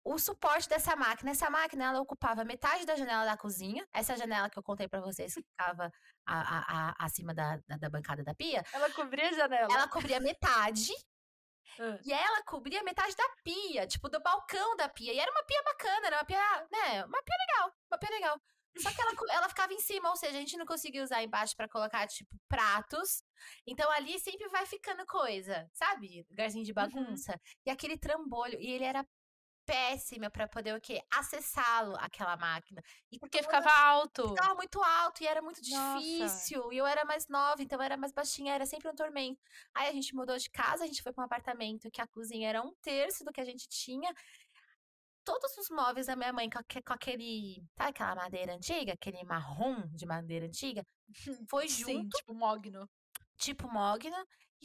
[0.05, 1.31] O suporte dessa máquina.
[1.31, 3.85] Essa máquina, ela ocupava metade da janela da cozinha.
[3.91, 5.91] Essa janela que eu contei pra vocês, que ficava
[6.27, 9.73] a- a- a- acima da, da, da bancada da pia, Ela cobria a janela.
[9.73, 10.91] ela cobria metade
[11.79, 15.11] Ah, e ela cobria metade da pia, tipo, do balcão da pia.
[15.11, 17.03] E era uma pia bacana, era uma pia, né?
[17.05, 18.39] Uma pia legal, uma pia legal.
[18.77, 21.55] Só que ela, ela ficava em cima, ou seja, a gente não conseguia usar embaixo
[21.55, 23.23] pra colocar, tipo, pratos.
[23.65, 26.25] Então ali sempre vai ficando coisa, sabe?
[26.29, 27.39] Lugarzinho de bagunça.
[27.65, 28.59] E aquele trambolho.
[28.61, 29.05] E ele era
[29.65, 31.01] péssimo pra poder o quê?
[31.11, 32.81] Acessá-lo, aquela máquina.
[33.11, 34.29] E porque toda- ficava alto.
[34.29, 35.99] ficava muito alto e era muito Nossa.
[35.99, 36.71] difícil.
[36.71, 39.41] E eu era mais nova, então eu era mais baixinha, era sempre um tormento.
[39.73, 42.47] Aí a gente mudou de casa, a gente foi para um apartamento que a cozinha
[42.49, 44.13] era um terço do que a gente tinha.
[45.23, 47.63] Todos os móveis da minha mãe com, com aquele.
[47.75, 48.93] Sabe aquela madeira antiga?
[48.93, 50.85] Aquele marrom de madeira antiga?
[51.49, 52.87] Foi Sim, junto, tipo mogno.
[53.37, 54.15] tipo mogno.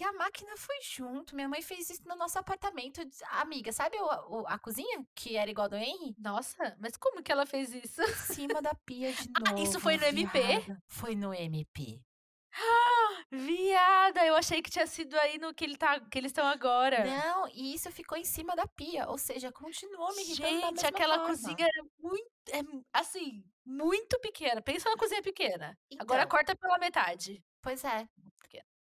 [0.00, 1.34] E a máquina foi junto.
[1.36, 3.02] Minha mãe fez isso no nosso apartamento.
[3.32, 5.04] Amiga, sabe o- o- a cozinha?
[5.14, 6.14] Que era igual do Henry?
[6.18, 8.00] Nossa, mas como que ela fez isso?
[8.02, 9.62] Em cima da pia de Ah, novo.
[9.62, 10.38] isso foi no MP?
[10.40, 10.82] viada.
[10.88, 12.00] Foi no MP.
[13.30, 17.04] Viada, eu achei que tinha sido aí no que, ele tá, que eles estão agora.
[17.04, 20.72] Não, e isso ficou em cima da pia, ou seja, continuou me irritando da Gente,
[20.74, 21.28] mesma aquela forma.
[21.28, 22.60] cozinha era muito, é,
[22.92, 24.60] assim, muito pequena.
[24.62, 25.78] Pensa numa cozinha pequena.
[25.98, 26.30] Agora Então.
[26.30, 27.40] corta pela metade.
[27.62, 28.08] Pois é.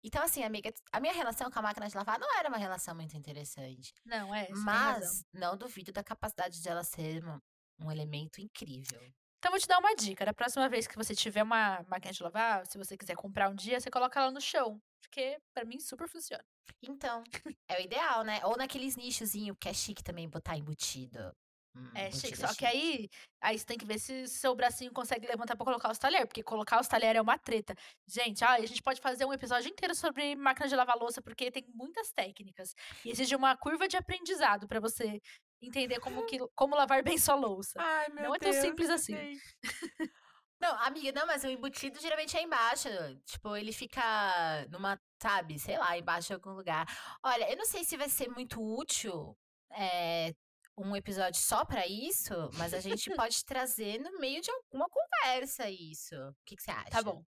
[0.03, 2.95] Então, assim, amiga, a minha relação com a máquina de lavar não era uma relação
[2.95, 3.93] muito interessante.
[4.05, 4.49] Não, é.
[4.51, 7.41] Mas não duvido da capacidade dela ser um,
[7.87, 9.01] um elemento incrível.
[9.39, 10.25] Então, vou te dar uma dica.
[10.25, 13.55] Da próxima vez que você tiver uma máquina de lavar, se você quiser comprar um
[13.55, 14.81] dia, você coloca ela no chão.
[15.01, 16.45] Porque, pra mim, super funciona.
[16.83, 17.23] Então,
[17.69, 18.41] é o ideal, né?
[18.45, 21.33] Ou naqueles nichozinho que é chique também botar embutido.
[21.79, 22.37] Hum, É chique.
[22.37, 23.09] Só que aí,
[23.41, 26.27] aí você tem que ver se seu bracinho consegue levantar pra colocar os talheres.
[26.27, 27.75] Porque colocar os talheres é uma treta.
[28.07, 31.51] Gente, ah, a gente pode fazer um episódio inteiro sobre máquina de lavar louça, porque
[31.51, 32.75] tem muitas técnicas.
[33.05, 35.21] E exige uma curva de aprendizado pra você
[35.63, 37.81] entender como, que, como lavar bem sua louça.
[37.81, 39.17] Ai, Não é tão simples assim.
[40.61, 42.89] Não, amiga, não, mas o embutido geralmente é embaixo.
[43.25, 46.85] Tipo, ele fica numa, sabe, sei lá, embaixo de algum lugar.
[47.23, 49.39] Olha, eu não sei se vai ser muito útil
[49.71, 50.35] é,
[50.79, 55.69] um episódio só pra isso, mas a gente pode trazer no meio de alguma conversa
[55.69, 56.15] isso.
[56.15, 56.91] O que, que você acha?
[56.91, 57.25] Tá bom.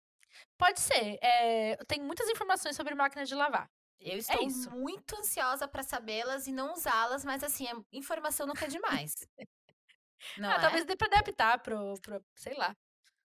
[0.58, 1.18] Pode ser.
[1.22, 3.70] É, tem muitas informações sobre máquina de lavar.
[4.00, 4.70] Eu estou isso.
[4.72, 9.14] muito ansiosa pra sabê-las e não usá-las, mas assim, é- informação nunca é demais.
[10.38, 10.60] Não ah, é?
[10.60, 12.24] talvez dê pra adaptar pro, pro.
[12.36, 12.76] Sei lá.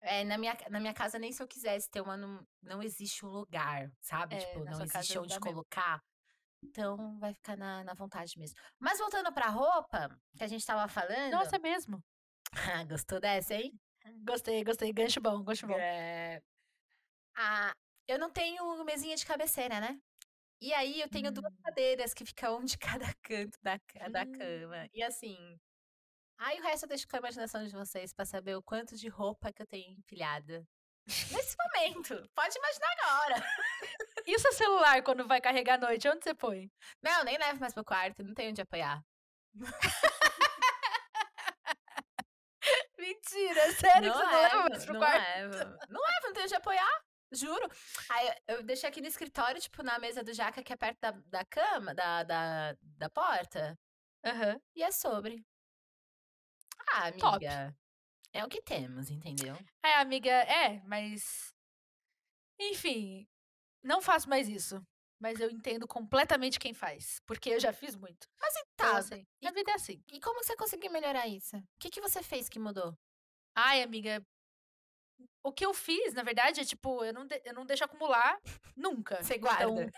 [0.01, 3.25] É, na minha, na minha casa, nem se eu quisesse ter uma, não, não existe
[3.25, 4.35] um lugar, sabe?
[4.35, 5.65] É, tipo, não existe onde dá mesmo.
[6.69, 8.57] Então, vai ficar na, na vontade mesmo.
[8.79, 11.31] Mas voltando pra roupa, que a gente tava falando.
[11.31, 12.03] Nossa, é mesmo.
[12.53, 13.71] Ah, Gostou dessa, hein?
[14.25, 14.91] Gostei, gostei.
[14.93, 15.77] Gancho bom, gancho bom.
[15.79, 16.41] É.
[17.35, 17.71] Ah,
[18.07, 19.99] eu não tenho mesinha de cabeceira, né?
[20.61, 21.61] E aí eu tenho duas Hum.
[21.63, 22.77] cadeiras que ficam um de
[23.13, 24.31] cada canto da, da Hum.
[24.37, 24.89] cama.
[24.93, 25.59] E assim.
[26.39, 29.07] Aí o resto eu deixo com a imaginação de vocês pra saber o quanto de
[29.09, 30.65] roupa que eu tenho empilhada.
[31.31, 32.29] Nesse momento.
[32.35, 33.45] Pode imaginar agora.
[34.27, 36.07] E o seu celular quando vai carregar à noite?
[36.09, 36.69] Onde você põe?
[37.01, 39.01] Não, nem levo mais pro quarto, não tenho onde apoiar.
[42.99, 45.23] Mentira, sério que você não leva levo, mais pro não quarto?
[45.23, 45.53] levo.
[45.89, 47.03] Não levo, não tenho onde apoiar.
[47.31, 47.69] Juro.
[48.09, 51.11] Aí eu deixei aqui no escritório, tipo, na mesa do Jaca, que é perto da,
[51.11, 53.79] da cama, da, da, da porta.
[54.25, 54.59] Aham.
[54.75, 55.45] E é sobre.
[56.89, 57.45] Ah, Top.
[57.45, 57.75] amiga.
[58.33, 59.57] É o que temos, entendeu?
[59.83, 61.53] É, amiga, é, mas.
[62.59, 63.27] Enfim,
[63.83, 64.81] não faço mais isso.
[65.19, 67.19] Mas eu entendo completamente quem faz.
[67.25, 68.27] Porque eu já fiz muito.
[68.39, 68.97] Mas e Então, tá.
[68.99, 70.03] assim, e- a vida é assim.
[70.11, 71.57] E como você conseguiu melhorar isso?
[71.57, 72.95] O que, que você fez que mudou?
[73.55, 74.23] Ai, amiga.
[75.43, 78.37] O que eu fiz, na verdade, é tipo, eu não, de- eu não deixo acumular
[78.75, 79.23] nunca.
[79.23, 79.63] Você guarda?
[79.63, 79.89] Então,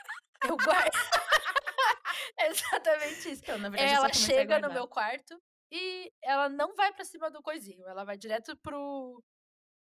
[0.53, 0.93] eu guardo.
[2.39, 3.41] Exatamente isso.
[3.43, 7.41] Então, na verdade, Ela chega no meu quarto e ela não vai pra cima do
[7.41, 7.85] coisinho.
[7.87, 9.21] Ela vai direto pro,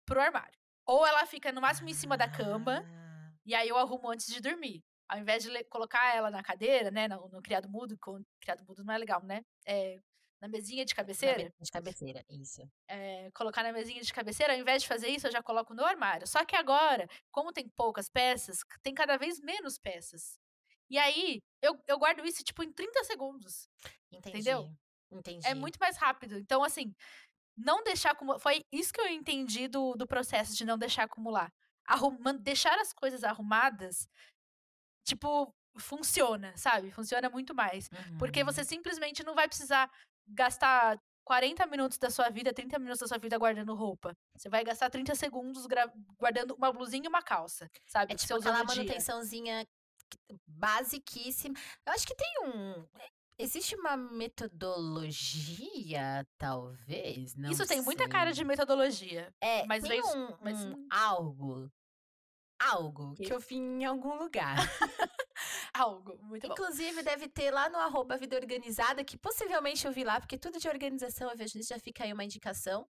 [0.04, 0.58] pro armário.
[0.86, 2.82] Ou ela fica no máximo em cima da cama.
[2.84, 3.09] Ah,
[3.44, 4.82] E aí eu arrumo antes de dormir.
[5.08, 7.08] Ao invés de colocar ela na cadeira, né?
[7.08, 9.42] No, no criado mudo, com criado mudo não é legal, né?
[9.66, 9.98] É,
[10.40, 11.38] na mesinha de na cabeceira.
[11.38, 12.62] mesa de cabeceira, isso.
[12.88, 15.84] é, colocar na mesinha de cabeceira, ao invés de fazer isso, eu já coloco no
[15.84, 16.26] armário.
[16.26, 20.38] Só que agora, como tem poucas peças, tem cada vez menos peças.
[20.88, 23.68] E aí, eu, eu guardo isso, tipo, em 30 segundos.
[24.10, 24.38] Entendi.
[24.38, 24.72] Entendeu?
[25.10, 25.46] Entendi.
[25.46, 26.38] É muito mais rápido.
[26.38, 26.94] Então, assim,
[27.56, 28.38] não deixar acumular.
[28.38, 31.52] Foi isso que eu entendi do, do processo de não deixar acumular.
[31.90, 34.08] Arruma, deixar as coisas arrumadas,
[35.04, 36.90] tipo, funciona, sabe?
[36.90, 37.88] Funciona muito mais.
[38.18, 38.46] Porque Uhum.
[38.46, 39.90] você simplesmente não vai precisar
[40.26, 44.16] gastar 40 minutos da sua vida, 30 minutos da sua vida guardando roupa.
[44.36, 45.66] Você vai gastar 30 segundos
[46.18, 48.12] guardando uma blusinha e uma calça, sabe?
[48.12, 49.64] É tipo aquela manutençãozinha
[50.48, 51.54] basiquíssima.
[51.86, 52.84] Eu acho que tem um.
[53.38, 57.34] Existe uma metodologia, talvez.
[57.36, 58.42] Não Isso tem muita cara sei.
[58.42, 59.32] de metodologia.
[59.40, 61.70] É, mas tem veio- um, mas um algo.
[62.60, 63.32] Algo que Que?
[63.32, 64.56] eu vi em algum lugar.
[65.74, 66.52] Algo muito bom.
[66.52, 70.58] Inclusive, deve ter lá no arroba Vida Organizada, que possivelmente eu vi lá, porque tudo
[70.58, 72.86] de organização eu vejo nisso, já fica aí uma indicação.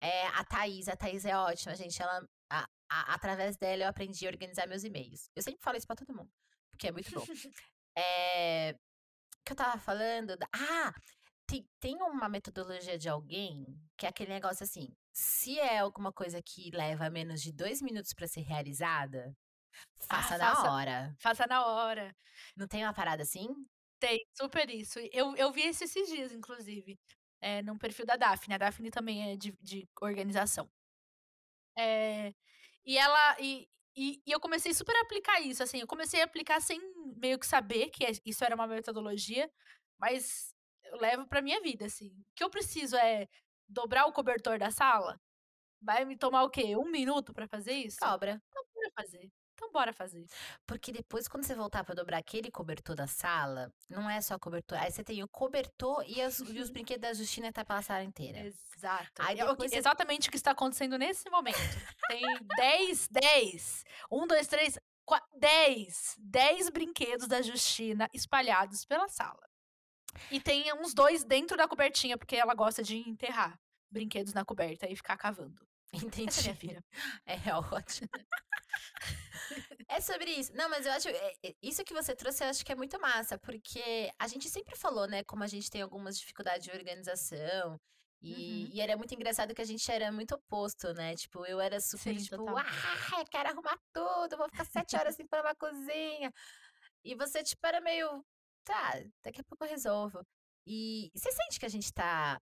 [0.00, 2.00] É a Thaís, a Thaís é ótima, gente.
[2.00, 5.28] Ela, a- a- através dela eu aprendi a organizar meus e-mails.
[5.34, 6.30] Eu sempre falo isso pra todo mundo,
[6.70, 7.24] porque é muito bom.
[7.98, 10.36] é, o que eu tava falando?
[10.36, 10.94] da- Ah,
[11.46, 16.40] tem, tem uma metodologia de alguém que é aquele negócio assim: se é alguma coisa
[16.40, 19.36] que leva menos de dois minutos pra ser realizada,
[20.08, 20.70] faça na faça.
[20.70, 21.16] hora.
[21.18, 22.16] Faça na hora.
[22.56, 23.48] Não tem uma parada assim?
[23.98, 25.00] Tem, super isso.
[25.12, 26.96] Eu, eu vi isso esses dias, inclusive.
[27.40, 28.54] É, num perfil da Daphne.
[28.54, 30.70] A Daphne também é de, de organização.
[31.76, 32.32] É,
[32.86, 33.36] e ela.
[33.40, 35.64] E, e, e eu comecei super a aplicar isso.
[35.64, 36.80] Assim, eu comecei a aplicar sem
[37.16, 39.50] meio que saber que é- isso era uma metodologia,
[39.98, 40.54] mas
[40.84, 42.08] eu levo pra minha vida, assim.
[42.10, 43.26] O que eu preciso é
[43.68, 45.20] dobrar o cobertor da sala?
[45.80, 46.76] Vai me tomar o quê?
[46.76, 47.98] Um minuto pra fazer isso?
[48.02, 48.40] Sobra.
[48.48, 49.30] Então bora fazer.
[49.54, 50.24] Então bora fazer.
[50.66, 54.78] Porque depois, quando você voltar pra dobrar aquele cobertor da sala, não é só cobertor.
[54.78, 58.04] Aí você tem o cobertor e, as- e os brinquedos da Justina tá pela sala
[58.04, 58.38] inteira.
[58.40, 59.10] Exato.
[59.20, 61.58] Aí É depois você- Exatamente o que está acontecendo nesse momento.
[62.08, 62.22] Tem
[62.56, 63.84] 10, 10.
[64.12, 64.78] 1, 2, 3,
[65.34, 66.14] 10.
[66.18, 69.47] 10 brinquedos da Justina espalhados pela sala.
[70.30, 73.58] E tem uns dois dentro da cobertinha, porque ela gosta de enterrar
[73.90, 75.66] brinquedos na coberta e ficar cavando.
[75.92, 76.28] Entendi.
[76.28, 76.84] Essa é minha filha.
[77.24, 78.08] É ótimo.
[79.88, 80.52] é sobre isso.
[80.54, 81.08] Não, mas eu acho.
[81.08, 84.48] é- é- Isso que você trouxe, eu acho que é muito massa, porque a gente
[84.48, 87.80] sempre falou, né, como a gente tem algumas dificuldades de organização.
[88.20, 88.32] E,
[88.64, 88.70] Uhum.
[88.74, 91.14] e era muito engraçado que a gente era muito oposto, né?
[91.14, 92.58] Tipo, eu era super, Sim, tipo, total.
[92.58, 96.32] ah, quero arrumar tudo, vou ficar sete horas limpando uma cozinha.
[97.04, 98.24] E você, tipo, era meio,
[98.68, 98.92] tá,
[99.24, 100.20] daqui a pouco eu resolvo.
[100.66, 102.40] E você sente que a gente tá.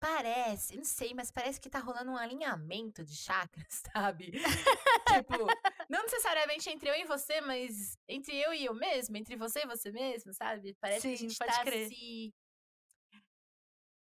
[0.00, 4.32] Parece, não sei, mas parece que tá rolando um alinhamento de chakras, sabe?
[4.32, 5.46] tipo,
[5.88, 9.66] não necessariamente entre eu e você, mas entre eu e eu mesmo, entre você e
[9.66, 10.74] você mesmo, sabe?
[10.80, 11.88] Parece que a Sim, gente pode tá crer.
[11.88, 12.34] se.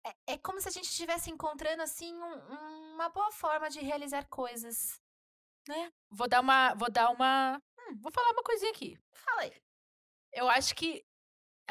[0.06, 4.26] É, é como se a gente estivesse encontrando, assim, um- uma boa forma de realizar
[4.28, 4.98] coisas.
[5.68, 5.92] Né?
[6.10, 6.72] Vou dar uma.
[6.74, 7.60] Vou dar uma.
[7.78, 8.98] Hum, vou falar uma coisinha aqui.
[9.12, 9.52] Fala aí.
[10.32, 11.04] Eu acho que.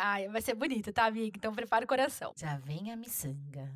[0.02, 1.38] Ai, vai ser bonito, tá, amiga?
[1.38, 2.34] Então prepara o coração.
[2.38, 3.70] Já vem a miçanga.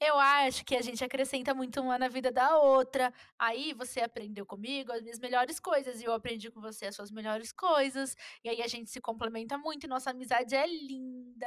[0.00, 3.14] Eu acho que a gente acrescenta muito uma na vida da outra.
[3.38, 7.12] Aí você aprendeu comigo as minhas melhores coisas e eu aprendi com você as suas
[7.12, 8.16] melhores coisas.
[8.42, 11.46] E aí a gente se complementa muito e nossa amizade é linda.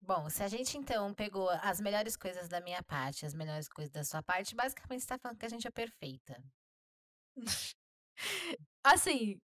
[0.00, 3.92] Bom, se a gente então pegou as melhores coisas da minha parte, as melhores coisas
[3.92, 6.42] da sua parte, basicamente você tá falando que a gente é perfeita.
[8.82, 9.38] Assim,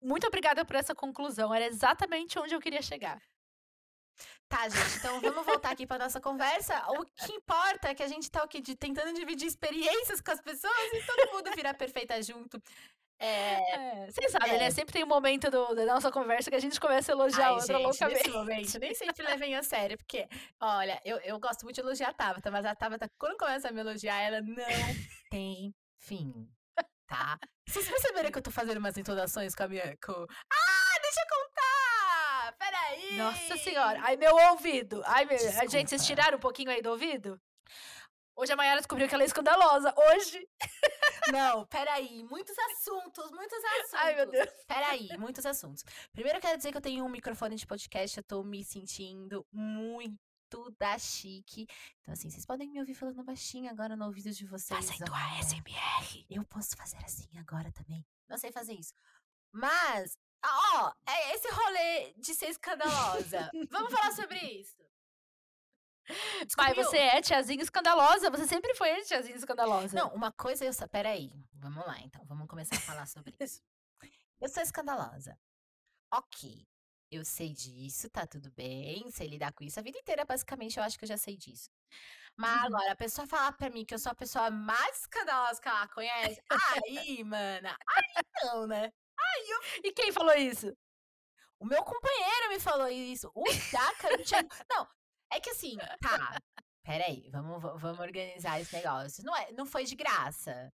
[0.00, 1.52] muito obrigada por essa conclusão.
[1.54, 3.20] Era exatamente onde eu queria chegar.
[4.48, 6.82] Tá, gente, então vamos voltar aqui pra nossa conversa.
[6.92, 8.60] O que importa é que a gente tá o quê?
[8.60, 12.60] De, tentando dividir experiências com as pessoas e todo mundo virar perfeita junto.
[13.20, 14.58] É, É, vocês sabem, É.
[14.58, 14.70] né?
[14.70, 17.52] Sempre tem um momento do- da nossa conversa que a gente começa a elogiar Ai,
[17.54, 18.14] outra gente, loucamente.
[18.18, 20.26] nesse momento, nem sempre levem a sério, porque,
[20.60, 23.72] olha, eu, eu gosto muito de elogiar a Tabata, mas a Tabata, quando começa a
[23.72, 24.54] me elogiar, ela não
[25.30, 26.48] tem fim,
[27.08, 27.38] tá?
[27.66, 29.96] Vocês perceberam que eu tô fazendo umas entonações com a minha...
[30.04, 30.12] Com...
[30.12, 32.52] Ah, deixa eu contar!
[32.58, 33.16] Peraí!
[33.16, 34.00] Nossa senhora.
[34.02, 35.02] Ai, meu ouvido.
[35.06, 35.38] Ai, meu...
[35.68, 37.40] Gente, vocês tiraram um pouquinho aí do ouvido?
[38.36, 39.92] Hoje a Mayara descobriu que ela é escandalosa.
[39.96, 40.46] Hoje.
[41.32, 43.94] Não, peraí, muitos assuntos, muitos assuntos.
[43.94, 44.48] Ai, meu Deus.
[44.66, 45.82] Peraí, muitos assuntos.
[46.12, 49.44] Primeiro eu quero dizer que eu tenho um microfone de podcast, eu tô me sentindo
[49.52, 50.16] muito
[50.78, 51.66] da chique.
[52.00, 54.86] Então, assim, vocês podem me ouvir falando baixinho agora no ouvido de vocês.
[54.86, 55.40] Fazendo olha.
[55.40, 56.26] ASMR.
[56.30, 58.04] Eu posso fazer assim agora também.
[58.28, 58.94] Não sei fazer isso.
[59.52, 63.50] Mas, ó, é esse rolê de ser escandalosa.
[63.70, 64.76] Vamos falar sobre isso.
[66.08, 66.84] Mas Descobriu?
[66.84, 68.30] você é tiazinha escandalosa.
[68.30, 69.94] Você sempre foi a tiazinha escandalosa.
[69.94, 70.72] Não, uma coisa eu.
[70.88, 73.62] Peraí, vamos lá então, vamos começar a falar sobre isso.
[74.40, 75.36] Eu sou escandalosa.
[76.12, 76.64] Ok,
[77.10, 79.78] eu sei disso, tá tudo bem, sei lidar com isso.
[79.78, 81.70] A vida inteira, basicamente, eu acho que eu já sei disso.
[82.36, 82.66] Mas Uhum.
[82.76, 85.88] agora, a pessoa falar pra mim que eu sou a pessoa mais escandalosa que ela
[85.88, 88.92] conhece, aí, mana, aí não, né?
[89.82, 90.72] E quem falou isso?
[91.58, 93.30] O meu companheiro me falou isso.
[93.34, 93.42] O
[93.72, 94.48] Daka me chamou.
[94.70, 94.88] Não,
[95.32, 96.38] é que assim, tá.
[96.84, 99.24] Peraí, vamos, va- vamos organizar esse negócio.
[99.24, 100.72] Não, é, não foi de graça.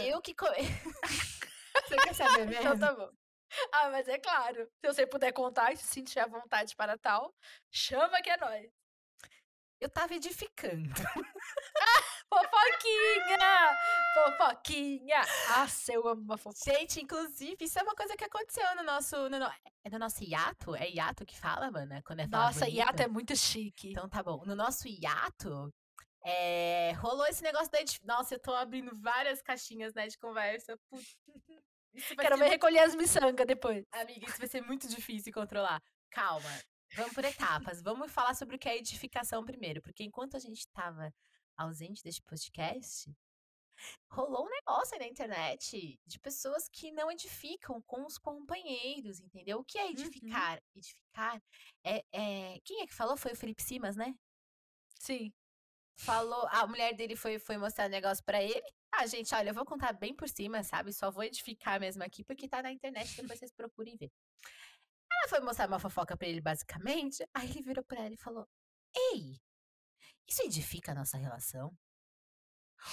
[0.00, 0.34] Eu que.
[0.34, 0.46] Co...
[1.86, 2.60] Você quer saber mesmo?
[2.74, 3.10] Então tá bom.
[3.72, 4.68] Ah, mas é claro.
[4.80, 7.34] Se você puder contar e se sentir à vontade para tal,
[7.70, 8.70] chama que é nóis.
[9.80, 10.88] Eu tava edificando.
[12.28, 13.78] Fofoquinha!
[14.14, 15.20] Fofoquinha!
[15.50, 16.72] Ah, eu amo uma fofoca.
[16.72, 19.16] Gente, inclusive, isso é uma coisa que aconteceu no nosso.
[19.28, 19.52] No, no-
[19.84, 20.74] é no nosso hiato?
[20.74, 22.02] É hiato que fala, mana?
[22.06, 22.74] Quando é Nossa, bonito?
[22.76, 23.90] hiato é muito chique.
[23.90, 24.44] Então tá bom.
[24.46, 25.72] No nosso hiato,
[26.24, 27.78] é, rolou esse negócio da.
[28.04, 30.78] Nossa, eu tô abrindo várias caixinhas, né, de conversa.
[30.88, 31.16] Putz,
[32.18, 33.84] Quero ver recolher as miçangas depois.
[33.92, 35.82] Amiga, isso vai ser muito difícil controlar.
[36.10, 36.50] Calma,
[36.94, 37.82] vamos por etapas.
[37.82, 41.12] Vamos falar sobre o que é edificação primeiro, porque enquanto a gente tava
[41.56, 43.10] ausente deste podcast,
[44.10, 49.58] rolou um negócio aí na internet de pessoas que não edificam com os companheiros, entendeu?
[49.58, 50.62] O que é edificar?
[50.74, 51.42] Edificar
[51.84, 53.16] é, é- Quem é que falou?
[53.16, 54.14] Foi o Felipe Simas, né?
[54.98, 55.32] Sim.
[55.98, 58.62] Falou, a mulher dele foi, foi mostrar o negócio pra ele.
[58.94, 60.92] Ah, gente, olha, eu vou contar bem por cima, sabe?
[60.92, 64.10] Só vou edificar mesmo aqui, porque tá na internet, depois vocês procurem ver.
[65.10, 67.24] Ela foi mostrar uma fofoca pra ele, basicamente.
[67.34, 68.46] Aí ele virou pra ela e falou:
[68.94, 69.40] Ei,
[70.28, 71.74] isso edifica a nossa relação?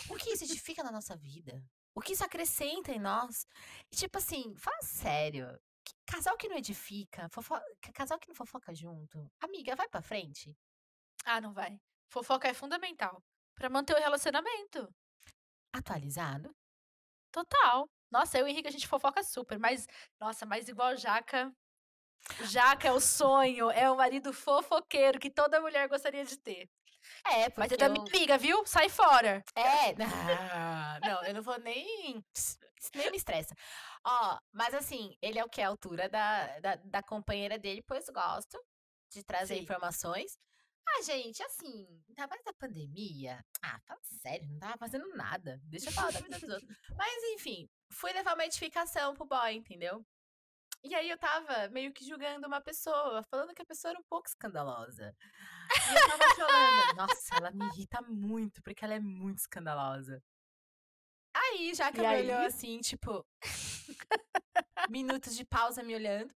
[0.09, 1.63] O que isso edifica na nossa vida?
[1.95, 3.45] O que isso acrescenta em nós?
[3.91, 5.59] E, tipo assim, fala sério.
[5.83, 7.27] que casal que não edifica,
[7.93, 10.55] casal que não fofoca junto, amiga, vai pra frente.
[11.25, 11.79] Ah, não vai.
[12.09, 13.21] Fofoca é fundamental
[13.55, 14.93] pra manter o relacionamento.
[15.73, 16.51] Atualizado.
[17.32, 17.88] Total.
[18.12, 19.86] Nossa, eu e o Henrique a gente fofoca super, mas
[20.19, 21.51] nossa, mas igual Jaca.
[22.41, 26.67] Jaca é o sonho, é o marido fofoqueiro que toda mulher gostaria de ter.
[27.25, 28.65] É, porque Mas é da eu- minha amiga, viu?
[28.65, 29.41] Sai fora.
[29.55, 29.95] É,
[31.03, 32.23] não, eu não vou nem.
[32.36, 32.58] Isso
[32.95, 33.53] nem me estressa.
[34.05, 35.62] Ó, mas assim, ele é o que?
[35.62, 38.58] A altura da, da, da companheira dele, pois gosto
[39.12, 39.62] de trazer Sim.
[39.62, 40.38] informações.
[40.87, 43.43] Ah, gente, assim, ainda mais da pandemia.
[43.61, 45.59] Ah, fala sério, não tava fazendo nada.
[45.65, 46.77] Deixa eu falar da vida dos outros.
[46.97, 50.06] Mas, enfim, fui levar uma edificação pro boy, entendeu?
[50.83, 54.04] E aí eu tava meio que julgando uma pessoa, falando que a pessoa era um
[54.10, 55.15] pouco escandalosa.
[55.69, 60.23] E eu tava falando, nossa, ela me irrita muito, porque ela é muito escandalosa.
[61.35, 62.25] Aí, já que E aí?
[62.25, 63.25] olhou assim, tipo,
[64.89, 66.33] minutos de pausa me olhando.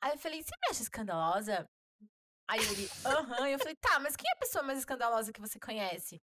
[0.00, 1.68] Aí eu falei, você me acha escandalosa?
[2.52, 3.48] Aí ele, aham.
[3.48, 6.20] Eu falei, tá, mas quem é a pessoa mais escandalosa que você conhece?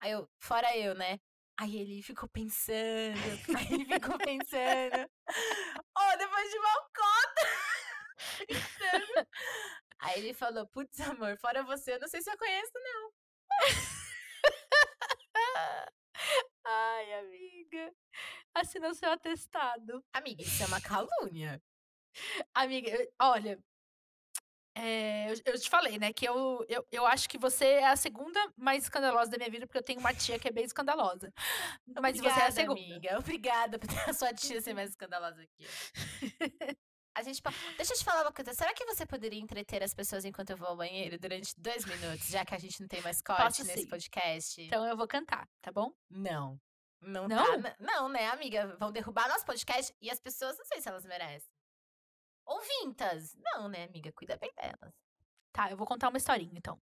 [0.00, 1.20] Aí eu, fora eu, né?
[1.56, 3.16] Aí ele ficou pensando,
[3.56, 5.08] aí ele ficou pensando.
[5.96, 7.46] Ó, depois de uma cota!
[8.48, 9.28] pensando.
[10.00, 13.12] Aí ele falou, putz, amor, fora você, eu não sei se eu conheço, não.
[16.66, 17.94] Ai, amiga.
[18.52, 20.04] Assina o seu atestado.
[20.12, 21.62] Amiga, isso é uma calúnia.
[22.52, 23.62] Amiga, olha.
[24.80, 26.12] É, eu, eu te falei, né?
[26.12, 29.66] Que eu, eu, eu acho que você é a segunda mais escandalosa da minha vida,
[29.66, 31.32] porque eu tenho uma tia que é bem escandalosa.
[32.00, 32.80] Mas você é a Obrigada, segunda.
[32.80, 33.18] amiga.
[33.18, 35.66] Obrigada por ter a sua tia ser mais escandalosa aqui.
[37.14, 37.42] A gente,
[37.76, 38.54] deixa eu te falar uma coisa.
[38.54, 42.28] Será que você poderia entreter as pessoas enquanto eu vou ao banheiro durante dois minutos,
[42.28, 43.88] já que a gente não tem mais corte Posso nesse sim.
[43.88, 44.62] podcast?
[44.62, 45.92] Então eu vou cantar, tá bom?
[46.08, 46.60] Não.
[47.00, 47.60] Não, Não?
[47.62, 47.76] tá.
[47.80, 48.76] Não, né, amiga?
[48.78, 51.50] Vão derrubar nosso podcast e as pessoas não sei se elas merecem.
[52.48, 53.34] Ouvintas.
[53.36, 54.10] Não, né, amiga?
[54.12, 54.94] Cuida bem delas.
[55.52, 56.80] Tá, eu vou contar uma historinha, então.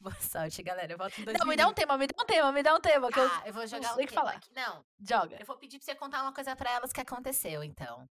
[0.00, 0.92] Boa sorte, galera.
[0.92, 1.80] Eu volto em dois Não, me dá um minutos.
[1.82, 3.94] tema, me dá um tema, me dá um tema, que eu Ah, eu vou jogar
[3.94, 4.32] sei um o que falar.
[4.36, 4.52] aqui.
[4.52, 5.36] Não, joga.
[5.38, 8.08] eu vou pedir pra você contar uma coisa pra elas que aconteceu, então.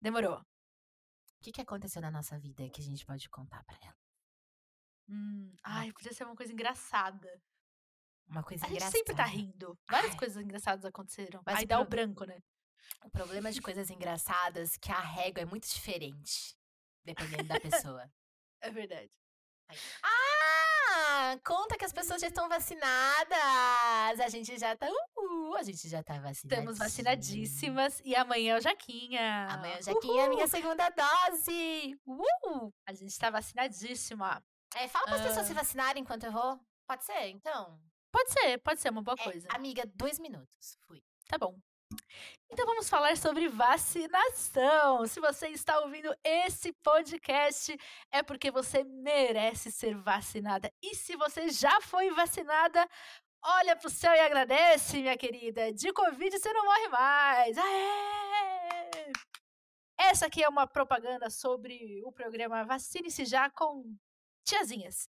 [0.00, 0.38] Demorou.
[0.40, 4.08] O que, que aconteceu na nossa vida que a gente pode contar pra elas?
[5.08, 7.40] Hum, ai, podia ser uma coisa engraçada.
[8.26, 8.98] Uma coisa A gente engraçada.
[8.98, 9.78] sempre tá rindo.
[9.88, 10.18] Várias Ai.
[10.18, 11.40] coisas engraçadas aconteceram.
[11.46, 12.42] Mas Aí o dá o branco, né?
[13.04, 16.56] O problema de coisas engraçadas é que a régua é muito diferente,
[17.04, 18.10] dependendo da pessoa.
[18.60, 19.08] É verdade.
[20.02, 24.18] Ah, conta que as pessoas já estão vacinadas.
[24.20, 26.34] A gente já tá, uhul, a gente já tá vacinada.
[26.60, 29.46] Estamos vacinadíssimas e amanhã é o Jaquinha.
[29.50, 30.48] Amanhã já que é a minha Uhul!
[30.48, 31.96] segunda dose.
[32.06, 32.72] Uhul!
[32.86, 34.42] A gente tá vacinadíssima.
[34.74, 35.48] É, fala para as pessoas Ah.
[35.48, 36.58] se vacinarem enquanto eu vou.
[36.86, 37.80] Pode ser, então?
[38.10, 39.46] Pode ser, pode ser uma boa É, coisa.
[39.52, 40.76] amiga, dois minutos.
[40.86, 41.02] Fui.
[41.28, 41.58] Tá bom.
[42.50, 45.06] Então vamos falar sobre vacinação.
[45.06, 47.76] Se você está ouvindo esse podcast,
[48.10, 50.72] é porque você merece ser vacinada.
[50.82, 52.88] E se você já foi vacinada,
[53.42, 55.72] olha pro céu e agradece, minha querida.
[55.72, 57.58] De Covid você não morre mais.
[57.58, 59.12] Aê!
[59.98, 63.94] Essa aqui é uma propaganda sobre o programa Vacine-se Já com
[64.44, 65.08] Tiazinhas.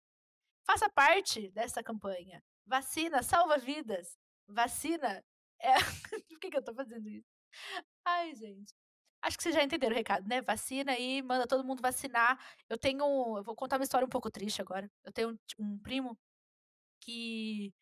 [0.67, 2.43] Faça parte dessa campanha.
[2.67, 4.19] Vacina salva vidas.
[4.47, 5.25] Vacina
[5.61, 5.75] é.
[6.29, 7.27] Por que, que eu tô fazendo isso?
[8.05, 8.75] Ai, gente.
[9.23, 10.41] Acho que vocês já entenderam o recado, né?
[10.43, 12.39] Vacina e manda todo mundo vacinar.
[12.69, 13.03] Eu tenho.
[13.37, 14.91] Eu vou contar uma história um pouco triste agora.
[15.05, 16.17] Eu tenho um, um primo
[17.01, 17.73] que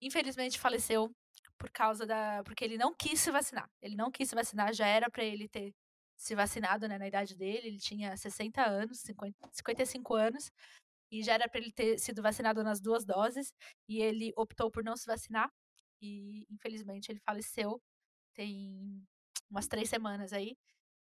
[0.00, 1.10] infelizmente faleceu
[1.58, 2.42] por causa da.
[2.44, 3.70] Porque ele não quis se vacinar.
[3.82, 5.74] Ele não quis se vacinar, já era pra ele ter
[6.16, 6.98] se vacinado, né?
[6.98, 7.68] Na idade dele.
[7.68, 10.50] Ele tinha 60 anos, 50, 55 anos.
[11.10, 13.54] E já era pra ele ter sido vacinado nas duas doses.
[13.88, 15.50] E ele optou por não se vacinar.
[16.04, 17.82] E infelizmente ele faleceu.
[18.34, 19.02] Tem
[19.50, 20.56] umas três semanas aí.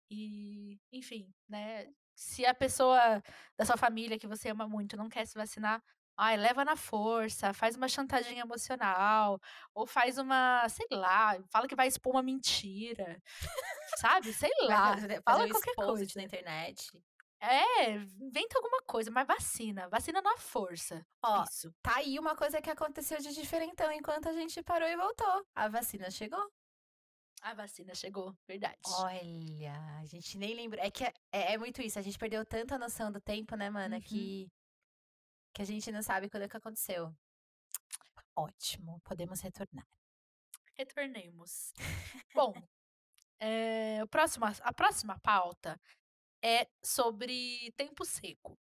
[0.09, 1.91] E, enfim, né?
[2.15, 3.23] Se a pessoa
[3.57, 5.83] da sua família que você ama muito não quer se vacinar,
[6.17, 9.41] ai, leva na força, faz uma chantagem emocional,
[9.75, 13.21] ou faz uma, sei lá, fala que vai expor uma mentira.
[13.97, 14.33] Sabe?
[14.33, 14.97] Sei lá.
[15.25, 16.13] Fala um qualquer coisa.
[16.17, 17.03] na internet.
[17.45, 19.89] É, inventa alguma coisa, mas vacina.
[19.89, 21.05] Vacina na força.
[21.21, 21.75] Ó, Isso.
[21.83, 25.45] Tá aí uma coisa que aconteceu de diferentão enquanto a gente parou e voltou.
[25.53, 26.53] A vacina chegou.
[27.41, 28.79] A vacina chegou, verdade.
[28.87, 30.87] Olha, a gente nem lembra.
[30.87, 31.99] É que é, é muito isso.
[31.99, 33.97] A gente perdeu tanta noção do tempo, né, mana?
[33.97, 34.03] Uhum.
[34.03, 34.49] Que,
[35.53, 37.13] que a gente não sabe quando é que aconteceu.
[38.37, 39.85] Ótimo, podemos retornar.
[40.75, 41.73] Retornemos.
[42.33, 42.55] Bom,
[43.41, 45.77] é, o próximo, a próxima pauta
[46.43, 48.59] é sobre tempo seco.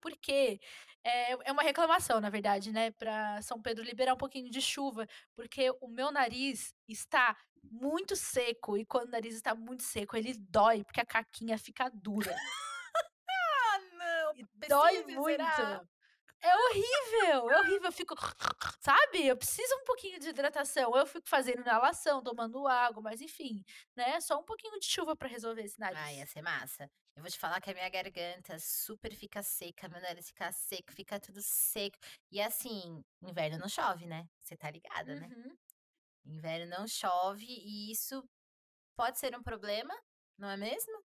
[0.00, 0.58] Porque
[1.04, 5.06] é, é uma reclamação, na verdade, né, para São Pedro liberar um pouquinho de chuva,
[5.34, 10.34] porque o meu nariz está muito seco e quando o nariz está muito seco, ele
[10.34, 12.34] dói, porque a caquinha fica dura.
[13.72, 14.34] Ah, não!
[14.34, 15.88] E dói muito.
[16.42, 17.84] É horrível, é horrível.
[17.84, 18.14] Eu fico,
[18.80, 19.26] sabe?
[19.26, 20.96] Eu preciso um pouquinho de hidratação.
[20.96, 23.62] Eu fico fazendo inalação, tomando água, mas enfim,
[23.94, 24.20] né?
[24.20, 25.98] Só um pouquinho de chuva pra resolver esse nariz.
[26.00, 26.90] Ah, ia ser massa.
[27.14, 30.92] Eu vou te falar que a minha garganta super fica seca, meu nariz fica seco,
[30.92, 31.98] fica tudo seco.
[32.30, 34.26] E assim, inverno não chove, né?
[34.40, 35.28] Você tá ligada, né?
[35.28, 35.58] Uhum.
[36.24, 38.26] Inverno não chove e isso
[38.96, 39.94] pode ser um problema,
[40.38, 41.04] não é mesmo?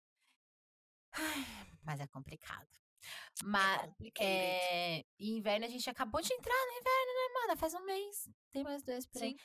[1.82, 2.85] Mas é complicado.
[3.44, 4.24] Mas complicated.
[4.24, 7.56] é, e inverno a gente acabou de entrar no inverno, né, mana?
[7.56, 8.28] Faz um mês.
[8.50, 9.30] Tem mais dois por aí.
[9.30, 9.36] Sim.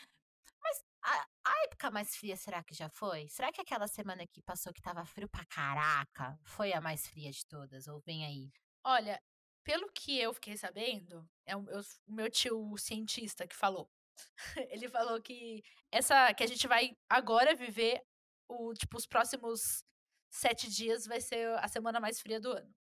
[0.64, 3.28] Mas a, a época mais fria, será que já foi?
[3.30, 7.32] Será que aquela semana que passou que tava frio pra caraca foi a mais fria
[7.32, 7.88] de todas?
[7.88, 8.52] Ou vem aí?
[8.84, 9.22] Olha,
[9.64, 13.90] pelo que eu fiquei sabendo, é o meu, o meu tio cientista que falou.
[14.70, 18.02] Ele falou que essa que a gente vai agora viver
[18.48, 19.84] o tipo os próximos
[20.30, 22.74] sete dias vai ser a semana mais fria do ano.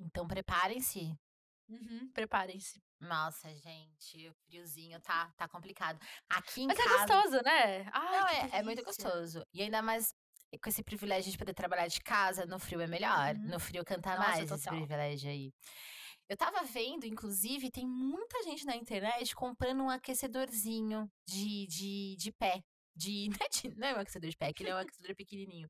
[0.00, 1.14] Então preparem-se.
[1.68, 2.82] Uhum, Preparem-se.
[3.00, 6.00] Nossa, gente, o friozinho tá, tá complicado.
[6.28, 7.06] Aqui em Mas é casa.
[7.06, 7.88] gostoso, né?
[7.92, 9.46] Ai, Não, é, é muito gostoso.
[9.54, 10.12] E ainda mais
[10.60, 13.36] com esse privilégio de poder trabalhar de casa, no frio é melhor.
[13.36, 13.42] Uhum.
[13.50, 14.78] No frio canta Nossa, mais esse total.
[14.78, 15.52] privilégio aí.
[16.28, 22.32] Eu tava vendo, inclusive, tem muita gente na internet comprando um aquecedorzinho de, de, de
[22.32, 22.62] pé.
[22.96, 25.14] De, não, é de, não é um aquecedor de pé, que ele é um aquecedor
[25.14, 25.68] pequenininho.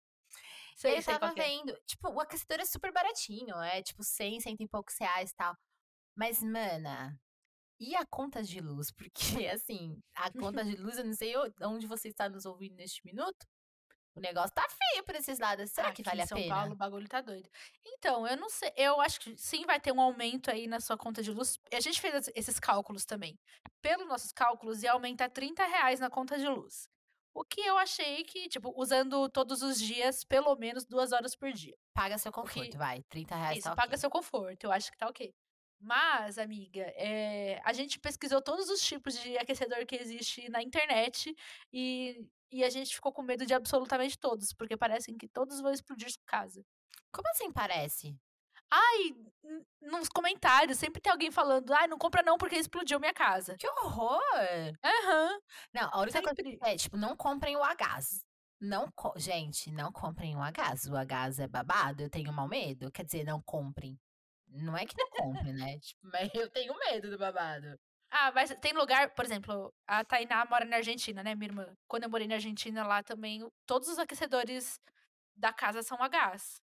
[0.80, 1.44] Sei, eu sei tava que é.
[1.44, 5.34] vendo, tipo, o aquecedor é super baratinho, é tipo 100, 100 e poucos reais e
[5.34, 5.54] tal.
[6.16, 7.20] Mas, mana,
[7.78, 8.90] e a conta de luz?
[9.44, 13.04] Porque, assim, a conta de luz, eu não sei onde você está nos ouvindo neste
[13.04, 13.46] minuto,
[14.14, 15.70] o negócio tá feio por esses lados.
[15.70, 16.54] Será que Aqui vale a São pena?
[16.54, 17.48] Paulo o bagulho tá doido.
[17.86, 20.96] Então, eu não sei, eu acho que sim vai ter um aumento aí na sua
[20.96, 21.58] conta de luz.
[21.72, 23.38] A gente fez es- esses cálculos também.
[23.80, 26.88] Pelos nossos cálculos, ia aumentar 30 reais na conta de luz.
[27.32, 31.52] O que eu achei que, tipo, usando todos os dias, pelo menos duas horas por
[31.52, 31.76] dia.
[31.94, 33.02] Paga seu que- conforto, vai.
[33.08, 33.98] 30 reais Isso, tá paga ok.
[33.98, 35.32] seu conforto, eu acho que tá ok.
[35.82, 41.34] Mas, amiga, é, a gente pesquisou todos os tipos de aquecedor que existe na internet
[41.72, 45.72] e, e a gente ficou com medo de absolutamente todos, porque parecem que todos vão
[45.72, 46.62] explodir sua casa.
[47.10, 48.14] Como assim parece?
[48.70, 49.14] Ai,
[49.82, 53.56] nos comentários sempre tem alguém falando, ai, não compra não porque explodiu minha casa.
[53.58, 54.20] Que horror!
[54.84, 55.38] Aham,
[55.74, 56.58] Não, a única coisa sempre.
[56.62, 58.24] é, tipo, não comprem o Agás.
[58.60, 60.84] Não, gente, não comprem o Agás.
[60.84, 62.90] O Agás é babado, eu tenho mau medo.
[62.92, 63.98] Quer dizer, não comprem.
[64.48, 65.78] Não é que não comprem, né?
[65.80, 67.78] Tipo, mas eu tenho medo do babado.
[68.10, 71.72] Ah, mas tem lugar, por exemplo, a Tainá mora na Argentina, né, minha irmã?
[71.88, 74.80] Quando eu morei na Argentina, lá também, todos os aquecedores
[75.36, 76.60] da casa são a gás.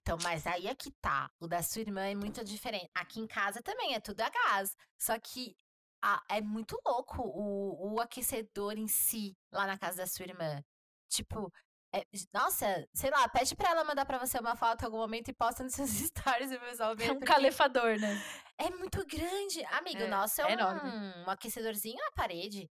[0.00, 1.30] Então, mas aí é que tá.
[1.40, 2.88] O da sua irmã é muito diferente.
[2.94, 4.76] Aqui em casa também é tudo a gás.
[5.00, 5.56] Só que
[6.02, 10.62] a- é muito louco o, o aquecedor em si, lá na casa da sua irmã.
[11.10, 11.52] Tipo,
[11.92, 15.28] é- nossa, sei lá, pede pra ela mandar pra você uma foto em algum momento
[15.28, 17.06] e posta nos seus stories e o pessoal vê.
[17.06, 18.14] É um porque calefador, né?
[18.58, 19.64] É muito grande.
[19.66, 20.90] Amigo, É, o nosso é, é um, enorme.
[21.26, 22.70] um aquecedorzinho na parede.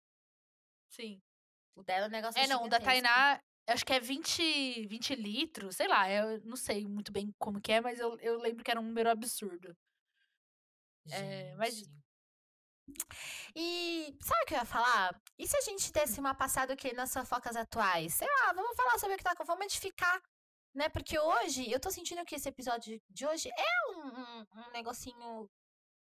[0.91, 1.20] Sim.
[1.74, 2.79] O dela é um negócio É, não, o da.
[2.81, 7.61] Tainá, acho que é 20, 20 litros, sei lá, eu não sei muito bem como
[7.61, 9.77] que é, mas eu, eu lembro que era um número absurdo.
[11.11, 11.89] É, mas-.
[13.55, 15.21] E sabe o que eu ia falar?
[15.39, 18.14] E se a gente desse uma passada aqui nas fofocas atuais?
[18.14, 20.21] Sei lá, vamos falar sobre o que tá Vamos edificar,
[20.75, 20.89] né?
[20.89, 25.51] Porque hoje, eu tô sentindo que esse episódio de hoje é um, um, um negocinho.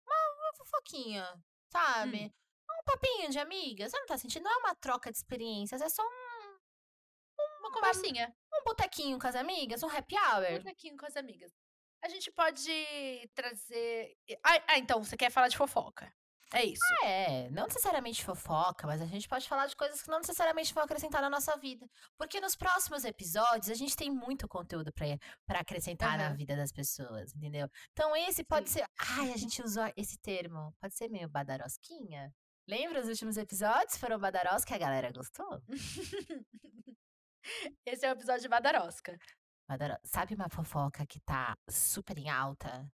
[0.07, 1.43] Uma, uma fofoquinha,
[1.73, 2.33] sabe?
[2.71, 3.91] Um papinho de amigas.
[3.91, 4.45] Você não tá sentindo?
[4.45, 6.24] Não é uma troca de experiências, é só um,
[7.75, 10.53] conversinha, um botequinho com as amigas, um happy hour.
[10.53, 11.53] um botequinho com as amigas.
[12.03, 12.71] A gente pode
[13.35, 14.15] trazer.
[14.45, 16.13] Ah, ah, então, você quer falar de fofoca.
[16.53, 16.85] É isso.
[17.03, 20.85] É, não necessariamente fofoca, mas a gente pode falar de coisas que não necessariamente vão
[20.85, 21.85] acrescentar na nossa vida.
[22.17, 25.07] Porque nos próximos episódios a gente tem muito conteúdo pra,
[25.47, 26.37] pra acrescentar na Aham.
[26.37, 27.69] vida das pessoas, entendeu?
[27.93, 28.81] Então esse pode Sim.
[28.81, 28.87] ser.
[29.19, 30.73] Ai, a gente usou esse termo.
[30.81, 32.33] Pode ser meio badarosquinha?
[32.69, 33.97] Lembra os últimos episódios?
[33.97, 35.61] Foram badaros que a galera gostou?
[37.87, 39.19] Esse é o episódio de Badarosca.
[39.69, 42.87] Badaro- Sabe uma fofoca que tá super em alta?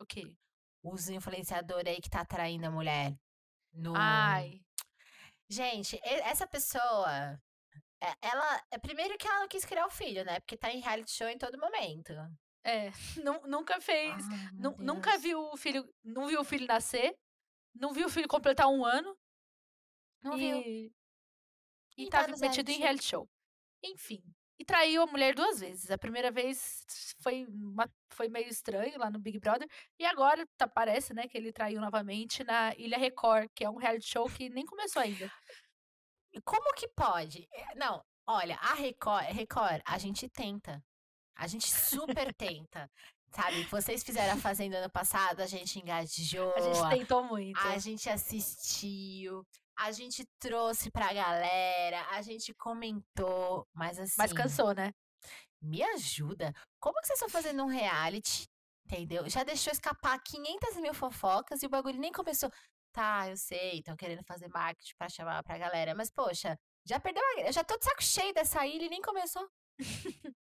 [0.00, 0.34] O quê?
[0.82, 3.14] Os influenciadores aí que tá atraindo a mulher
[3.72, 3.92] no.
[3.96, 4.60] Ai.
[5.48, 7.38] Gente, essa pessoa,
[8.00, 10.40] é- ela, é primeiro que ela não quis criar o filho, né?
[10.40, 12.12] Porque tá em reality show em todo momento.
[12.64, 12.90] É,
[13.24, 14.14] nu- nunca fez.
[14.28, 15.88] Ai, nu- nunca viu o filho.
[16.04, 17.16] Não viu o filho nascer.
[17.74, 19.16] Não viu o filho completar um ano.
[20.22, 20.56] Não e, viu?
[20.58, 20.92] E,
[21.96, 23.28] E tá nos metido em reality show.
[23.82, 24.22] Enfim.
[24.58, 25.90] E traiu a mulher duas vezes.
[25.90, 26.84] A primeira vez
[27.22, 29.66] foi, uma- foi meio estranho lá no Big Brother.
[29.98, 33.78] E agora tá, parece, né, que ele traiu novamente na Ilha Record, que é um
[33.78, 35.32] reality show que nem começou ainda.
[36.32, 37.48] E Como que pode?
[37.54, 40.82] É, Não, olha, a Record, Record, a gente tenta.
[41.36, 42.88] A gente super tenta.
[43.32, 43.62] Sabe?
[43.64, 46.52] Vocês fizeram a Fazenda ano passado, a gente engajou.
[46.56, 47.58] A gente tentou muito.
[47.60, 49.46] A gente assistiu,
[49.80, 54.14] a gente trouxe pra galera, a gente comentou, mas assim.
[54.18, 54.92] Mas cansou, né?
[55.62, 56.52] Me ajuda.
[56.80, 58.44] Como que vocês estão fazendo um reality?
[58.86, 59.28] Entendeu?
[59.28, 62.50] Já deixou escapar 500 mil fofocas e o bagulho nem começou.
[62.92, 67.22] Tá, eu sei, estão querendo fazer marketing pra chamar pra galera, mas poxa, já perdeu
[67.22, 67.40] a...
[67.42, 69.48] Eu já tô de saco cheio dessa ilha e nem começou.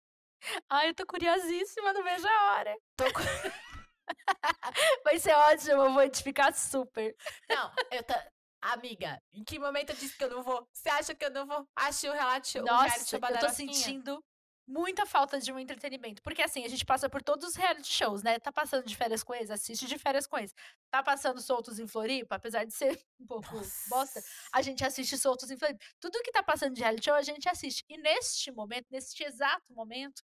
[0.69, 2.75] Ai, eu tô curiosíssima, não vejo a hora.
[2.97, 3.19] Tô com-
[5.03, 7.15] Vai ser ótimo, eu vou edificar super.
[7.49, 8.13] Não, eu tô.
[8.61, 10.67] Amiga, em que momento eu disse que eu não vou?
[10.73, 11.67] Você acha que eu não vou?
[11.75, 12.61] Achei o reality show.
[12.61, 14.23] o reality Nossa, eu tô sentindo
[14.69, 16.21] muita falta de um entretenimento.
[16.21, 18.39] Porque assim, a gente passa por todos os reality shows, né?
[18.39, 20.53] Tá passando de férias com eles, assiste de férias com eles.
[20.91, 24.21] Tá passando soltos em Floripa, apesar de ser um pouco bosta,
[24.53, 25.83] a gente assiste soltos em Floripa.
[25.99, 27.83] Tudo que tá passando de reality show, a gente assiste.
[27.89, 30.21] E neste momento, neste exato momento,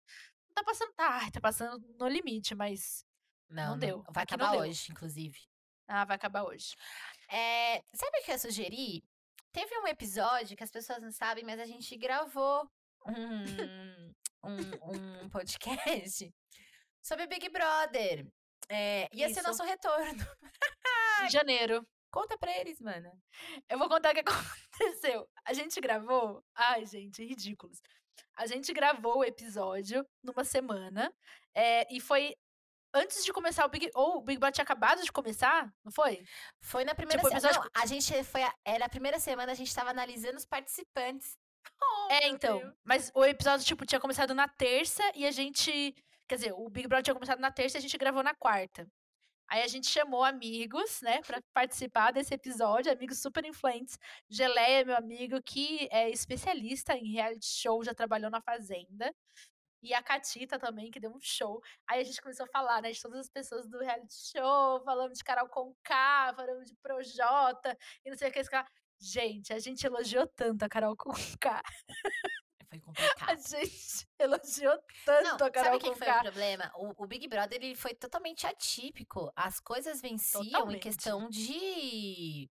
[0.54, 0.94] tá passando.
[0.98, 3.04] Ai, tá passando no limite, mas.
[3.50, 4.04] Não, não deu.
[4.10, 4.62] Vai Aqui acabar deu.
[4.62, 5.40] hoje, inclusive.
[5.88, 6.76] Ah, vai acabar hoje.
[7.30, 9.04] É, sabe o que eu sugeri?
[9.52, 12.70] Teve um episódio que as pessoas não sabem, mas a gente gravou
[13.08, 14.14] um,
[14.44, 16.34] um, um podcast
[17.02, 18.28] sobre Big Brother.
[18.70, 19.48] É, ia ser Isso.
[19.48, 20.26] nosso retorno.
[21.24, 21.86] Em janeiro.
[22.12, 23.12] Conta pra eles, mano.
[23.70, 24.24] Eu vou contar o que
[24.80, 25.28] aconteceu.
[25.46, 26.44] A gente gravou.
[26.56, 27.82] Ai, gente, ridículos.
[28.38, 31.14] A gente gravou o episódio numa semana.
[31.54, 32.36] é, e foi
[32.96, 33.92] antes de começar o Big.
[33.94, 36.24] Ou o Big Brother tinha acabado de começar, não foi?
[36.62, 37.48] Foi na primeira Tipo, semana.
[37.50, 38.42] episódio- Não, a gente foi.
[38.44, 41.38] a- Era a primeira semana, a gente tava analisando os participantes.
[41.82, 42.60] Oh, É, então.
[42.60, 42.74] Deus.
[42.84, 45.94] Mas o episódio, tipo, tinha começado na terça e a gente.
[46.28, 48.88] Quer dizer, o Big Brother tinha começado na terça e a gente gravou na quarta.
[49.48, 53.98] Aí a gente chamou amigos, né, pra participar desse episódio, amigos super influentes.
[54.30, 59.14] Geleia, meu amigo, que é especialista em reality show, já trabalhou na Fazenda.
[59.84, 61.62] E a Catita também, que deu um show.
[61.88, 65.18] Aí a gente começou a falar, né, de todas as pessoas do reality show, falamos
[65.18, 68.40] de Carol Conká, falamos de Projota, e não sei o que.
[68.40, 68.68] esse cara.
[69.00, 71.62] Gente, a gente elogiou tanto a Carol Conká.
[72.70, 73.38] Foi A complicado.
[73.50, 76.72] gente elogiou tanto Não, a Carol sabe o que que foi o problema?
[76.76, 79.32] O, o Big Brother ele foi totalmente atípico.
[79.36, 80.82] As coisas venciam em Totalmente.
[80.82, 82.50] questão de.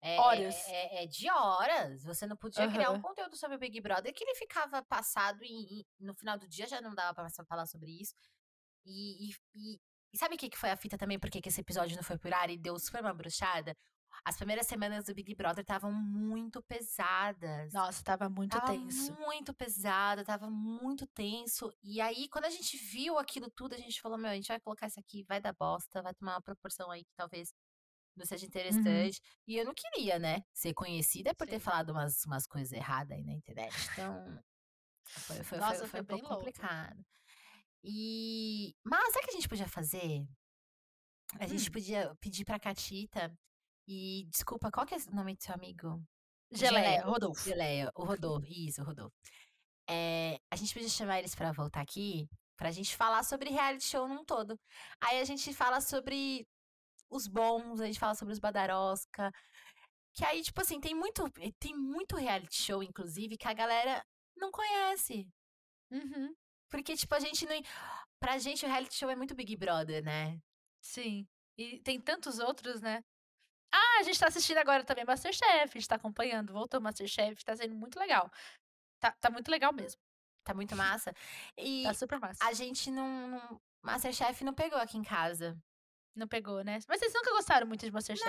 [0.00, 0.54] É, Horas.
[0.66, 0.70] É,
[1.00, 2.04] é- é de horas.
[2.04, 5.80] Você não podia criar um conteúdo sobre o Big Brother que ele ficava passado e,
[5.80, 8.14] e no final do dia já não dava pra falar sobre isso.
[8.86, 9.80] E, e- e-
[10.16, 11.18] sabe o que, que foi a fita também?
[11.18, 13.76] Porque que esse episódio não foi por ar e deu super uma bruxada?
[14.24, 17.72] As primeiras semanas do Big Brother estavam muito pesadas.
[17.72, 19.12] Nossa, tava muito Tava tenso.
[19.20, 21.70] muito pesado, tava muito tenso.
[21.82, 24.58] E aí, quando a gente viu aquilo tudo, a gente falou: Meu, a gente vai
[24.60, 27.52] colocar isso aqui, vai dar bosta, vai tomar uma proporção aí que talvez
[28.18, 28.48] não seja Uhum.
[28.48, 29.20] interessante.
[29.46, 31.64] E eu não queria, né, ser conhecida por ter Sim.
[31.64, 33.74] falado umas, umas coisas erradas aí na internet.
[33.92, 34.42] Então,
[35.04, 36.44] foi, foi, foi- Nossa, foi foi um bem pouco louco.
[36.44, 37.04] complicado.
[37.84, 38.74] E.
[38.84, 40.26] Mas sabe o que a gente podia fazer?
[41.38, 41.72] A gente Hum.
[41.72, 43.32] podia pedir pra Catita.
[43.86, 46.02] E desculpa, qual que é o nome do seu amigo?
[46.50, 47.42] Geleia, Rodolfo.
[47.44, 48.46] Geleia, o Rodolfo.
[48.52, 49.14] Isso, o Rodolfo.
[49.88, 54.06] É, a gente podia chamar eles pra voltar aqui pra gente falar sobre reality show
[54.08, 54.58] num todo.
[55.00, 56.46] Aí a gente fala sobre
[57.10, 59.32] os bons, a gente fala sobre os badarosca.
[60.14, 61.24] Que aí, tipo assim, tem muito,
[61.58, 64.04] tem muito reality show, inclusive, que a galera
[64.36, 65.28] não conhece.
[65.90, 66.34] Uhum.
[66.70, 67.60] Porque, tipo, a gente não.
[68.20, 70.38] Pra gente, o reality show é muito Big Brother, né?
[70.82, 71.26] Sim.
[71.56, 73.02] E tem tantos outros, né?
[73.72, 75.44] Ah, a gente tá assistindo agora também Masterchef,
[75.76, 76.52] a gente tá acompanhando.
[76.52, 78.30] Voltou Masterchef, tá sendo muito legal.
[78.98, 80.00] Tá, tá muito legal mesmo.
[80.44, 81.12] Tá muito massa.
[81.58, 82.44] E Tá super massa.
[82.44, 83.60] a gente não, não.
[83.82, 85.56] Masterchef não pegou aqui em casa.
[86.18, 86.80] Não pegou, né?
[86.88, 88.28] Mas vocês nunca gostaram muito de Masterchef?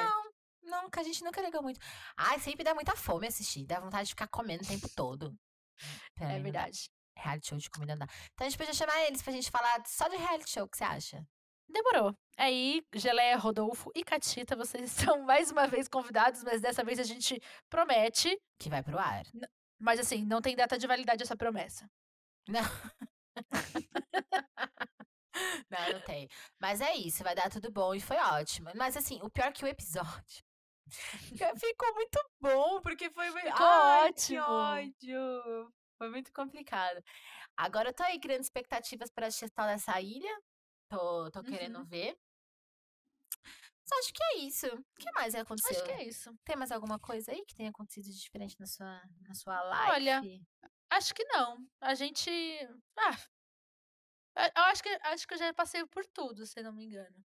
[0.62, 1.80] Nunca, a gente nunca ligou muito.
[2.16, 3.66] Ai, sempre dá muita fome assistir.
[3.66, 5.32] Dá vontade de ficar comendo o tempo todo.
[5.32, 6.88] Mim é não verdade.
[7.18, 8.14] Reality show de comida não dá.
[8.34, 10.78] Então a gente podia chamar eles pra gente falar só de reality show, o que
[10.78, 11.28] você acha?
[11.68, 12.16] Demorou.
[12.38, 17.04] Aí, Geleia, Rodolfo e Catita, vocês estão mais uma vez convidados, mas dessa vez a
[17.04, 18.40] gente promete.
[18.60, 19.24] Que vai pro ar.
[19.80, 21.90] Mas assim, não tem data de validade essa promessa.
[22.48, 22.62] Não,
[25.94, 26.28] não tem.
[26.60, 28.70] Mas é isso, vai dar tudo bom e foi ótimo.
[28.76, 30.44] Mas assim, o pior é que o episódio
[31.60, 33.46] ficou muito bom, porque foi muito.
[33.48, 34.44] Ficou Ai, que ótimo.
[34.44, 35.74] ódio.
[35.98, 37.04] Foi muito complicado.
[37.58, 40.42] Agora eu tô aí criando expectativas pra assistir dessa ilha.
[40.90, 41.86] Tô, tô querendo Uhum.
[41.86, 42.18] ver.
[43.86, 44.68] Só acho que é isso.
[44.68, 45.72] O que mais aconteceu?
[45.76, 46.34] Acho que é isso.
[46.46, 49.92] Tem mais alguma coisa aí que tenha acontecido de diferente na sua, na sua live?
[49.92, 50.22] Olha,
[50.92, 51.58] Acho que não.
[51.82, 52.30] A gente.
[52.98, 53.18] Ah.
[54.56, 57.16] Eu acho que, acho que eu já passei por tudo, se não me engano.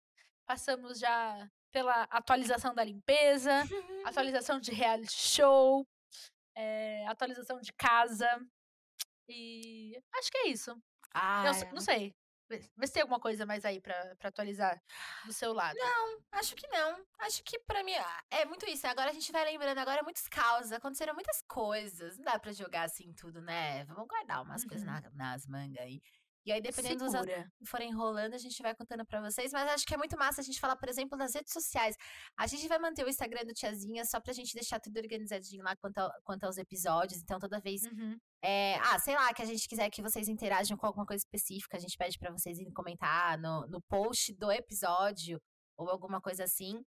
[0.46, 3.50] Passamos já pela atualização da limpeza,
[4.06, 5.86] atualização de reality show,
[6.56, 8.28] eh, atualização de casa.
[9.28, 10.76] E acho que é isso.
[11.14, 12.14] Ah, Eu não sei.
[12.76, 14.80] Vê se tem alguma coisa mais aí pra, pra atualizar
[15.24, 15.74] do seu lado.
[16.32, 17.02] Acho que não.
[17.20, 18.86] Acho que pra mim ah, é muito isso.
[18.86, 22.18] Agora a gente vai lembrando agora muitos causos, aconteceram muitas coisas.
[22.18, 23.84] Não dá pra jogar assim tudo, né?
[23.86, 24.92] Vamos guardar umas coisas Uhum.
[24.92, 26.02] na- nas mangas aí.
[26.46, 27.52] E aí, dependendo dos assuntos Segura.
[27.58, 29.50] que forem rolando, a gente vai contando pra vocês.
[29.52, 31.96] Mas acho que é muito massa a gente falar, por exemplo, das redes sociais.
[32.36, 35.74] A gente vai manter o Instagram do Tiazinha só pra gente deixar tudo organizadinho lá
[35.76, 37.22] quanto, ao- quanto aos episódios.
[37.22, 38.18] Então, toda vez Uhum.
[38.42, 41.76] é, ah, sei lá, que a gente quiser que vocês interajam com alguma coisa específica,
[41.78, 45.40] a gente pede pra vocês irem comentar no, no post do episódio
[45.78, 46.84] ou alguma coisa assim.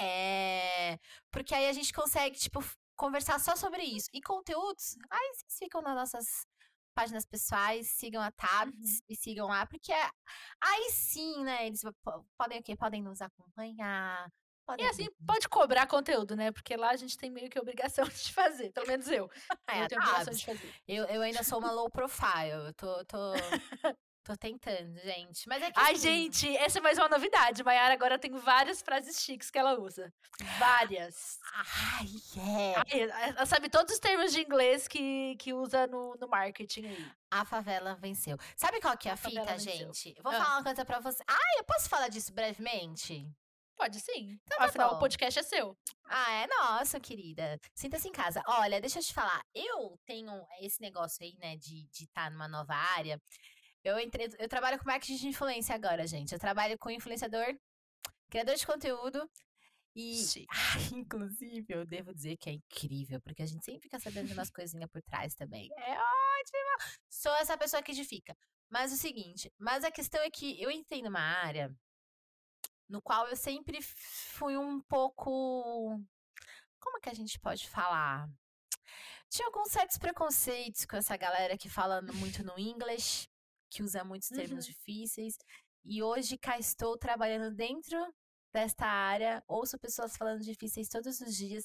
[0.00, 0.98] É,
[1.30, 2.60] porque aí a gente consegue, tipo,
[2.96, 4.08] conversar só sobre isso.
[4.12, 6.46] E conteúdos, aí vocês ficam nas nossas
[6.94, 9.04] páginas pessoais, sigam a Tabs Uhum.
[9.08, 10.10] e sigam lá, porque é-
[10.60, 12.76] aí sim, né, eles po- podem o quê?
[12.76, 14.26] Podem nos acompanhar.
[14.28, 16.50] E Podem assim, pode cobrar conteúdo, né?
[16.50, 18.72] Porque lá a gente tem meio que obrigação de fazer.
[18.72, 19.30] Pelo menos eu.
[19.68, 20.74] É, eu tenho obrigação de fazer.
[20.88, 22.66] Eu, eu ainda sou uma low profile.
[22.68, 23.18] Eu tô, tô,
[24.24, 25.46] Tô tentando, gente.
[25.46, 25.78] Mas é que.
[25.78, 26.00] Ai, assim,
[26.32, 27.62] gente, essa é mais uma novidade.
[27.62, 30.10] Mayara agora tem várias frases chiques que ela usa.
[30.58, 31.38] Várias.
[31.54, 32.06] Ai,
[32.38, 32.74] é.
[32.76, 37.12] Ai, ela sabe todos os termos de inglês que, que usa no, no marketing aí.
[37.30, 38.38] A favela venceu.
[38.56, 39.72] Sabe qual que é a, A fita, venceu.
[39.92, 40.14] gente?
[40.16, 40.36] Eu vou Ah.
[40.42, 41.22] falar uma coisa pra você.
[41.28, 43.28] Ah, eu posso falar disso brevemente?
[43.76, 44.38] Pode sim.
[44.44, 44.96] Então tá Afinal, bom.
[44.96, 45.76] o podcast é seu.
[46.06, 47.60] Ah, é nossa, querida.
[47.74, 48.40] Sinta-se em casa.
[48.46, 49.42] Olha, deixa eu te falar.
[49.54, 53.20] Eu tenho esse negócio aí, né, de estar numa nova área.
[53.84, 56.32] Eu entrei, eu trabalho com marketing de influência agora, gente.
[56.32, 57.54] Eu trabalho com influenciador,
[58.30, 59.30] criador de conteúdo
[59.94, 60.24] e,
[60.92, 64.50] inclusive, eu devo dizer que é incrível, porque a gente sempre fica sabendo de umas
[64.50, 65.70] coisinhas por trás também.
[65.76, 66.98] É ótimo.
[67.10, 68.34] Sou essa pessoa que edifica.
[68.70, 71.70] Mas o seguinte, mas a questão é que eu entrei numa área
[72.88, 76.00] no qual eu sempre fui um pouco.
[76.80, 78.28] Como que a gente pode falar?
[79.28, 83.28] Tinha alguns certos preconceitos com essa galera que fala muito no inglês,
[83.74, 84.72] que usa muitos termos Uhum.
[84.72, 85.36] difíceis.
[85.84, 87.98] E hoje cá estou trabalhando dentro
[88.52, 91.64] desta área, ouço pessoas falando difíceis todos os dias.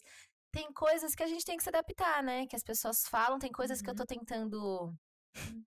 [0.51, 2.47] Tem coisas que a gente tem que se adaptar, né?
[2.47, 4.91] Que as pessoas falam, tem coisas que eu tô tentando.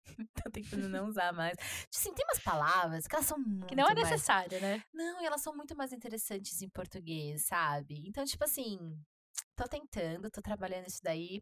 [0.45, 1.57] tô tentando não usar mais.
[1.95, 4.83] Assim, tem umas palavras que elas são muito Que não é mais necessário, né?
[4.93, 8.03] não, e elas são muito mais interessantes em português, sabe?
[8.09, 8.79] Então, tipo assim,
[9.57, 11.41] tô tentando, tô trabalhando isso daí.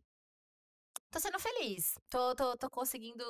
[1.11, 1.95] Tô sendo feliz.
[2.11, 3.25] Tô, tô, tô conseguindo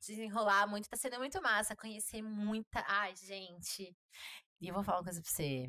[0.00, 0.88] desenrolar muito.
[0.88, 2.84] Tá sendo muito massa conhecer muita.
[2.86, 3.94] Ai, gente.
[4.60, 5.68] E eu vou falar uma coisa pra você.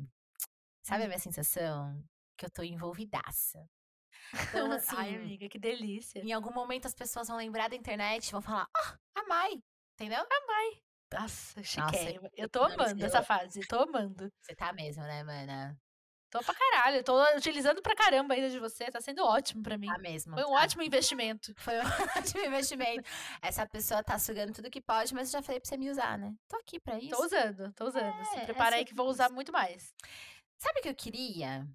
[0.82, 1.08] Sabe a Hum.
[1.08, 2.02] minha sensação?
[2.36, 3.64] Que eu tô envolvidaça.
[4.32, 6.20] Então, assim, Ai, amiga, que delícia.
[6.20, 9.62] em algum momento as pessoas vão lembrar da internet e vão falar, ah, a Mai.
[9.94, 10.24] Entendeu?
[11.12, 12.30] Nossa, chiquérrima.
[12.34, 14.30] Eu tô amando eu- essa fase, tô amando.
[14.40, 15.76] Você tá mesmo, né, mana?
[16.30, 19.88] Tô pra caralho, tô utilizando pra caramba ainda de você, tá sendo ótimo pra mim.
[19.88, 20.34] Tá mesmo.
[20.34, 20.62] Foi um tá.
[20.62, 21.52] ótimo investimento.
[21.56, 21.82] Foi um
[22.16, 23.10] ótimo investimento.
[23.42, 26.16] Essa pessoa tá sugando tudo que pode, mas eu já falei pra você me usar,
[26.16, 26.32] né?
[26.48, 27.16] Tô aqui pra isso.
[27.16, 28.24] Tô usando, tô usando.
[28.26, 29.92] Se É, é prepara aí que vou usar muito mais.
[30.56, 31.66] Sabe o que eu queria?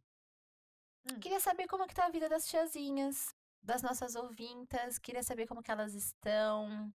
[1.12, 1.20] Hum.
[1.20, 4.98] Queria saber como que tá a vida das tiazinhas, das nossas ouvintas.
[4.98, 6.94] Queria saber como que elas estão.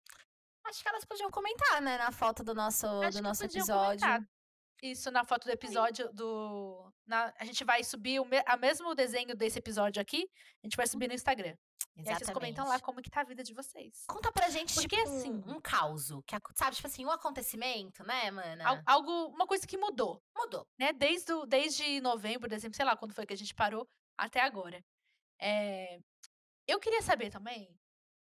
[0.66, 4.00] Acho que elas podiam comentar, né, na foto do nosso, Acho do nosso episódio.
[4.02, 4.37] comentar.
[4.82, 6.92] Isso na foto do episódio do.
[7.06, 10.30] na- a gente vai subir o me, a mesmo desenho desse episódio aqui,
[10.64, 11.56] a gente vai subir no Instagram.
[11.96, 12.84] E aí vocês comentam lá Exatamente.
[12.84, 14.04] como que tá a vida de vocês.
[14.08, 16.22] Conta pra gente, Porque, tipo, assim- um, um causo.
[16.28, 18.68] Que, sabe, tipo assim, um acontecimento, né, mana?
[18.70, 20.22] Al- algo, uma coisa que mudou.
[20.36, 20.68] Mudou.
[20.78, 20.94] né?
[20.94, 24.80] Desde, o- desde novembro, dezembro, sei lá quando foi que a gente parou, até agora.
[25.40, 26.00] É,
[26.68, 27.68] eu queria saber também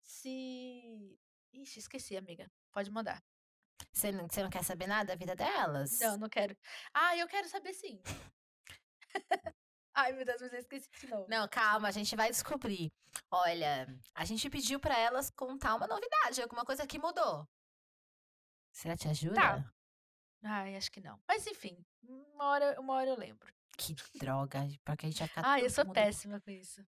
[0.02, 1.18] se.
[1.52, 2.48] Ixi, esqueci, amiga.
[2.72, 3.20] Pode mandar.
[3.92, 5.98] Você não, você não quer saber nada da vida delas?
[6.00, 6.56] Não, não quero.
[6.92, 8.00] Ah, eu quero saber sim.
[9.96, 11.26] Ai, meu Deus, mas eu esqueci de novo.
[11.28, 12.92] Não, calma, a gente vai descobrir.
[13.30, 17.46] Olha, a gente pediu pra elas contar uma novidade, alguma coisa que mudou.
[18.72, 19.34] Será que te ajuda?
[19.36, 19.72] Tá.
[20.42, 21.20] Ai, acho que não.
[21.28, 23.52] Mas enfim, uma hora, uma hora eu lembro.
[23.78, 26.84] Que droga, porque a gente vai ficar Ai, eu sou mundo- péssima com isso.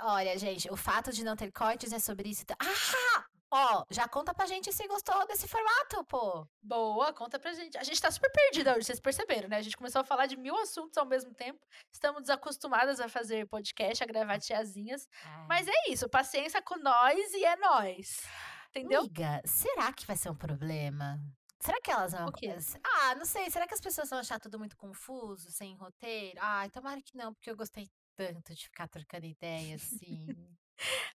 [0.00, 2.46] Olha, gente, o fato de não ter cortes é sobre isso.
[2.46, 3.26] tá- Ah!
[3.54, 6.48] Ó, já conta pra gente se gostou desse formato, pô.
[6.62, 7.76] Boa, conta pra gente.
[7.76, 9.58] A gente tá super perdida hoje, vocês perceberam, né?
[9.58, 11.60] A gente começou a falar de mil assuntos ao mesmo tempo.
[11.92, 15.06] Estamos desacostumadas a fazer podcast, a gravar tiazinhas.
[15.46, 18.26] Mas é isso, paciência com nós e é nós.
[18.70, 19.00] Entendeu?
[19.00, 21.20] Amiga, será que vai ser um problema?
[21.60, 22.28] Será que elas vão.
[22.28, 22.56] O quê?
[22.82, 23.50] Ah, não sei.
[23.50, 26.38] Será que as pessoas vão achar tudo muito confuso, sem roteiro?
[26.40, 30.26] Ai, tomara que não, porque eu gostei tanto de ficar trocando ideia assim.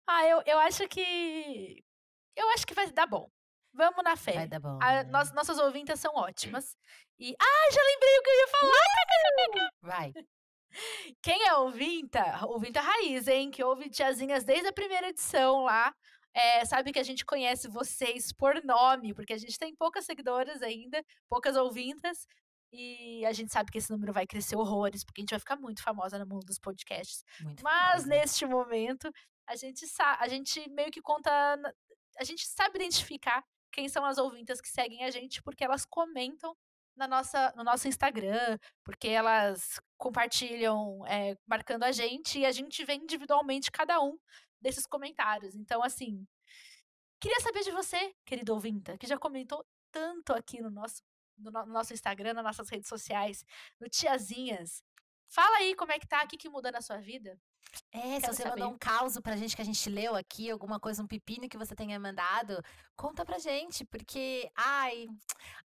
[0.09, 1.85] Ah, eu, eu acho que.
[2.37, 3.28] Eu acho que vai dar bom.
[3.74, 4.33] Vamos na fé.
[4.33, 4.78] Vai dar bom.
[4.83, 5.05] A- né?
[5.05, 6.76] nós- nossas ouvintas são ótimas.
[7.18, 7.35] E.
[7.41, 9.72] Ah, já lembrei o que eu ia falar!
[9.83, 10.12] Vai.
[11.22, 13.51] Quem é ouvinta, ouvinta raiz, hein?
[13.51, 15.95] Que ouve tiazinhas desde a primeira edição lá.
[16.35, 20.62] é, sabe que a gente conhece vocês por nome, porque a gente tem poucas seguidoras
[20.62, 22.26] ainda, poucas ouvintas.
[22.72, 25.57] E a gente sabe que esse número vai crescer horrores, porque a gente vai ficar
[25.57, 27.22] muito famosa no mundo dos podcasts.
[27.41, 28.07] Muito Mas famosa.
[28.09, 29.12] neste momento,
[29.47, 31.30] a gente a gente meio que conta,
[32.18, 36.56] a gente sabe identificar quem são as ouvintas que seguem a gente, porque elas comentam
[36.94, 42.84] na nossa, no nosso Instagram, porque elas compartilham, é, marcando a gente, e a gente
[42.84, 44.18] vê individualmente cada um
[44.60, 45.54] desses comentários.
[45.54, 46.26] Então, assim,
[47.20, 51.02] queria saber de você, querido ouvinta, que já comentou tanto aqui no nosso,
[51.38, 53.44] no no nosso Instagram, nas nossas redes sociais,
[53.80, 54.82] no Tiazinhas.
[55.28, 57.40] Fala aí como é que tá, o que, que muda na sua vida.
[57.90, 58.50] É, se você saber.
[58.50, 61.58] mandou um caos pra gente que a gente leu aqui, alguma coisa, um pepino que
[61.58, 62.62] você tenha mandado,
[62.96, 65.06] conta pra gente, porque, ai...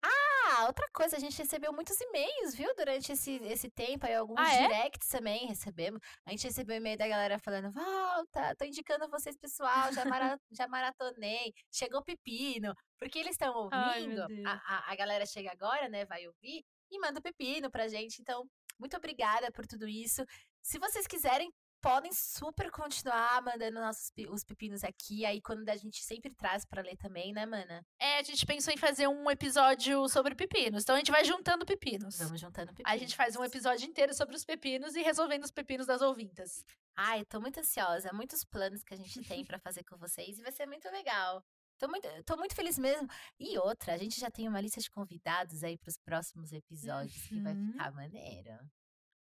[0.01, 4.39] Ah, outra coisa, a gente recebeu muitos e-mails, viu, durante esse, esse tempo, aí alguns
[4.39, 4.67] ah, é?
[4.67, 6.01] directs também recebemos.
[6.25, 10.67] A gente recebeu e-mail da galera falando, volta, tô indicando vocês, pessoal, já, mara, já
[10.67, 16.05] maratonei, chegou pepino, porque eles estão ouvindo, ai, a, a, a galera chega agora, né,
[16.05, 18.47] vai ouvir, e manda pepino pra gente, então...
[18.79, 20.23] Muito obrigada por tudo isso.
[20.61, 21.51] Se vocês quiserem,
[21.87, 25.25] podem super continuar mandando nossos os pepinos aqui.
[25.25, 27.85] Aí quando a gente sempre traz para ler também, né, mana?
[27.97, 30.83] É, a gente pensou em fazer um episódio sobre pepinos.
[30.83, 32.17] Então a gente vai juntando pepinos.
[32.17, 32.91] Vamos juntando pepinos.
[32.91, 36.65] A gente faz um episódio inteiro sobre os pepinos e resolvendo os pepinos das ouvintas.
[36.93, 38.11] Ai, tô muito ansiosa.
[38.11, 41.41] Muitos planos que a gente tem para fazer com vocês e vai ser muito legal.
[41.79, 43.07] Tô muito, tô muito feliz mesmo.
[43.39, 47.15] E outra, a gente já tem uma lista de convidados aí para os próximos episódios
[47.15, 47.27] uhum.
[47.29, 47.71] que vai uhum.
[47.71, 48.71] ficar maneiro.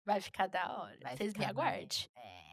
[0.07, 0.99] Vai ficar da hora.
[1.03, 2.09] Vai Vocês me aguardem.
[2.15, 2.46] É.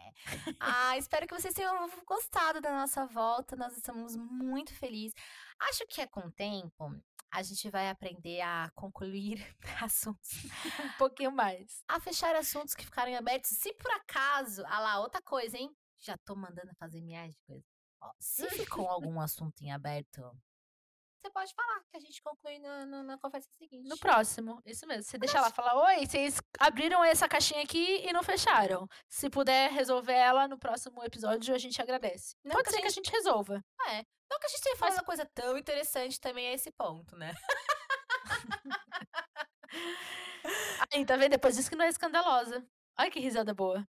[0.59, 3.55] Ah, espero que vocês tenham gostado da nossa volta.
[3.55, 5.13] Nós estamos muito felizes.
[5.59, 6.91] Acho que é com o tempo
[7.33, 9.43] a gente vai aprender a concluir
[9.81, 10.29] assuntos.
[10.79, 11.83] um pouquinho mais.
[11.87, 13.49] A fechar assuntos que ficaram abertos.
[13.57, 14.63] Se por acaso.
[14.67, 15.75] Ah lá, outra coisa, hein?
[15.99, 17.65] Já tô mandando fazer minhas coisas.
[18.19, 20.21] se ficou algum assunto em aberto,
[21.23, 23.87] você pode falar, que a gente conclui no, no, na conversa seguinte.
[23.87, 25.03] No próximo, isso mesmo.
[25.03, 28.89] Você deixa lá, fala, oi, vocês abriram essa caixinha aqui e não fecharam.
[29.07, 32.35] Se puder resolver ela no próximo episódio, a gente agradece.
[32.43, 32.83] Não pode que ser gente...
[32.83, 33.63] que a gente resolva.
[33.87, 34.03] É.
[34.29, 34.99] Não que a gente tenha falado Mas...
[34.99, 37.33] uma coisa tão interessante também a esse ponto, né?
[40.93, 41.31] Aí, tá vendo?
[41.31, 42.67] Depois disso que não é escandalosa.
[42.99, 43.87] Olha que risada boa.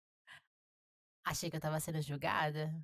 [1.25, 2.75] Achei que eu tava sendo julgada.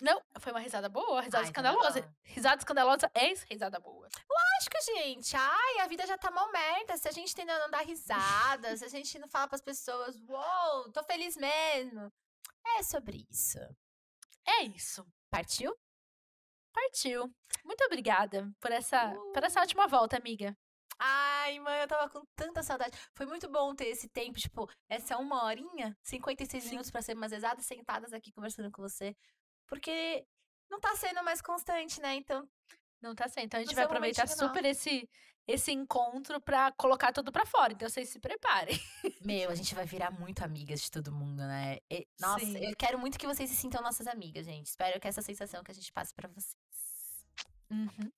[0.00, 2.14] Não, foi uma risada boa, risada Ai, então tá escandalosa.
[2.24, 4.08] risada escandalosa é risada boa.
[4.28, 5.36] Lógico, gente.
[5.36, 6.96] Ai, a vida já tá mal merda.
[6.96, 10.92] Se a gente ainda não dá risada, se a gente não fala pras pessoas, uou,
[10.92, 12.12] tô feliz mesmo.
[12.76, 13.58] É sobre isso.
[14.46, 15.06] É isso.
[15.30, 15.76] Partiu?
[16.72, 17.32] Partiu.
[17.64, 19.32] Muito obrigada por essa, uh.
[19.32, 20.56] por essa última volta, amiga.
[20.98, 22.96] Ai, mãe, eu tava com tanta saudade.
[23.14, 26.70] Foi muito bom ter esse tempo, tipo, essa uma horinha, 56 Sim.
[26.70, 29.16] minutos para ser mais exata, sentadas aqui conversando com você.
[29.66, 30.26] Porque
[30.70, 32.14] não tá sendo mais constante, né?
[32.14, 32.48] Então.
[33.00, 33.44] Não tá sendo.
[33.44, 35.08] Então a gente vai aproveitar super esse,
[35.46, 37.74] esse encontro pra colocar tudo pra fora.
[37.74, 38.80] Então vocês se preparem.
[39.22, 41.78] Meu, a gente vai virar muito amigas de todo mundo, né?
[41.90, 42.56] E, nossa, Sim.
[42.56, 44.66] eu quero muito que vocês se sintam nossas amigas, gente.
[44.66, 46.56] Espero que essa sensação que a gente passe pra vocês.
[47.70, 48.10] Uhum.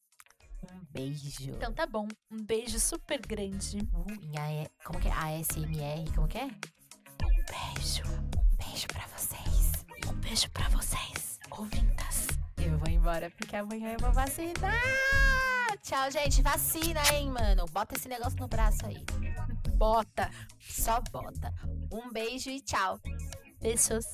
[0.73, 1.51] Um beijo.
[1.51, 2.07] Então tá bom.
[2.31, 3.79] Um beijo super grande.
[3.79, 4.67] Em.
[4.85, 5.13] Como que é?
[5.13, 6.15] ASMR?
[6.15, 6.45] Como que é?
[6.45, 8.03] Um beijo.
[8.07, 9.73] Um beijo pra vocês.
[10.09, 12.27] Um beijo pra vocês ouvintas.
[12.57, 14.75] Eu vou embora porque amanhã eu vou vacinar.
[15.83, 16.43] Tchau, gente.
[16.43, 17.65] Vacina, hein, mano.
[17.73, 19.05] Bota esse negócio no braço aí.
[19.77, 20.31] Bota.
[20.61, 21.53] Só bota.
[21.93, 22.99] Um beijo e tchau.
[23.61, 24.05] Beijos.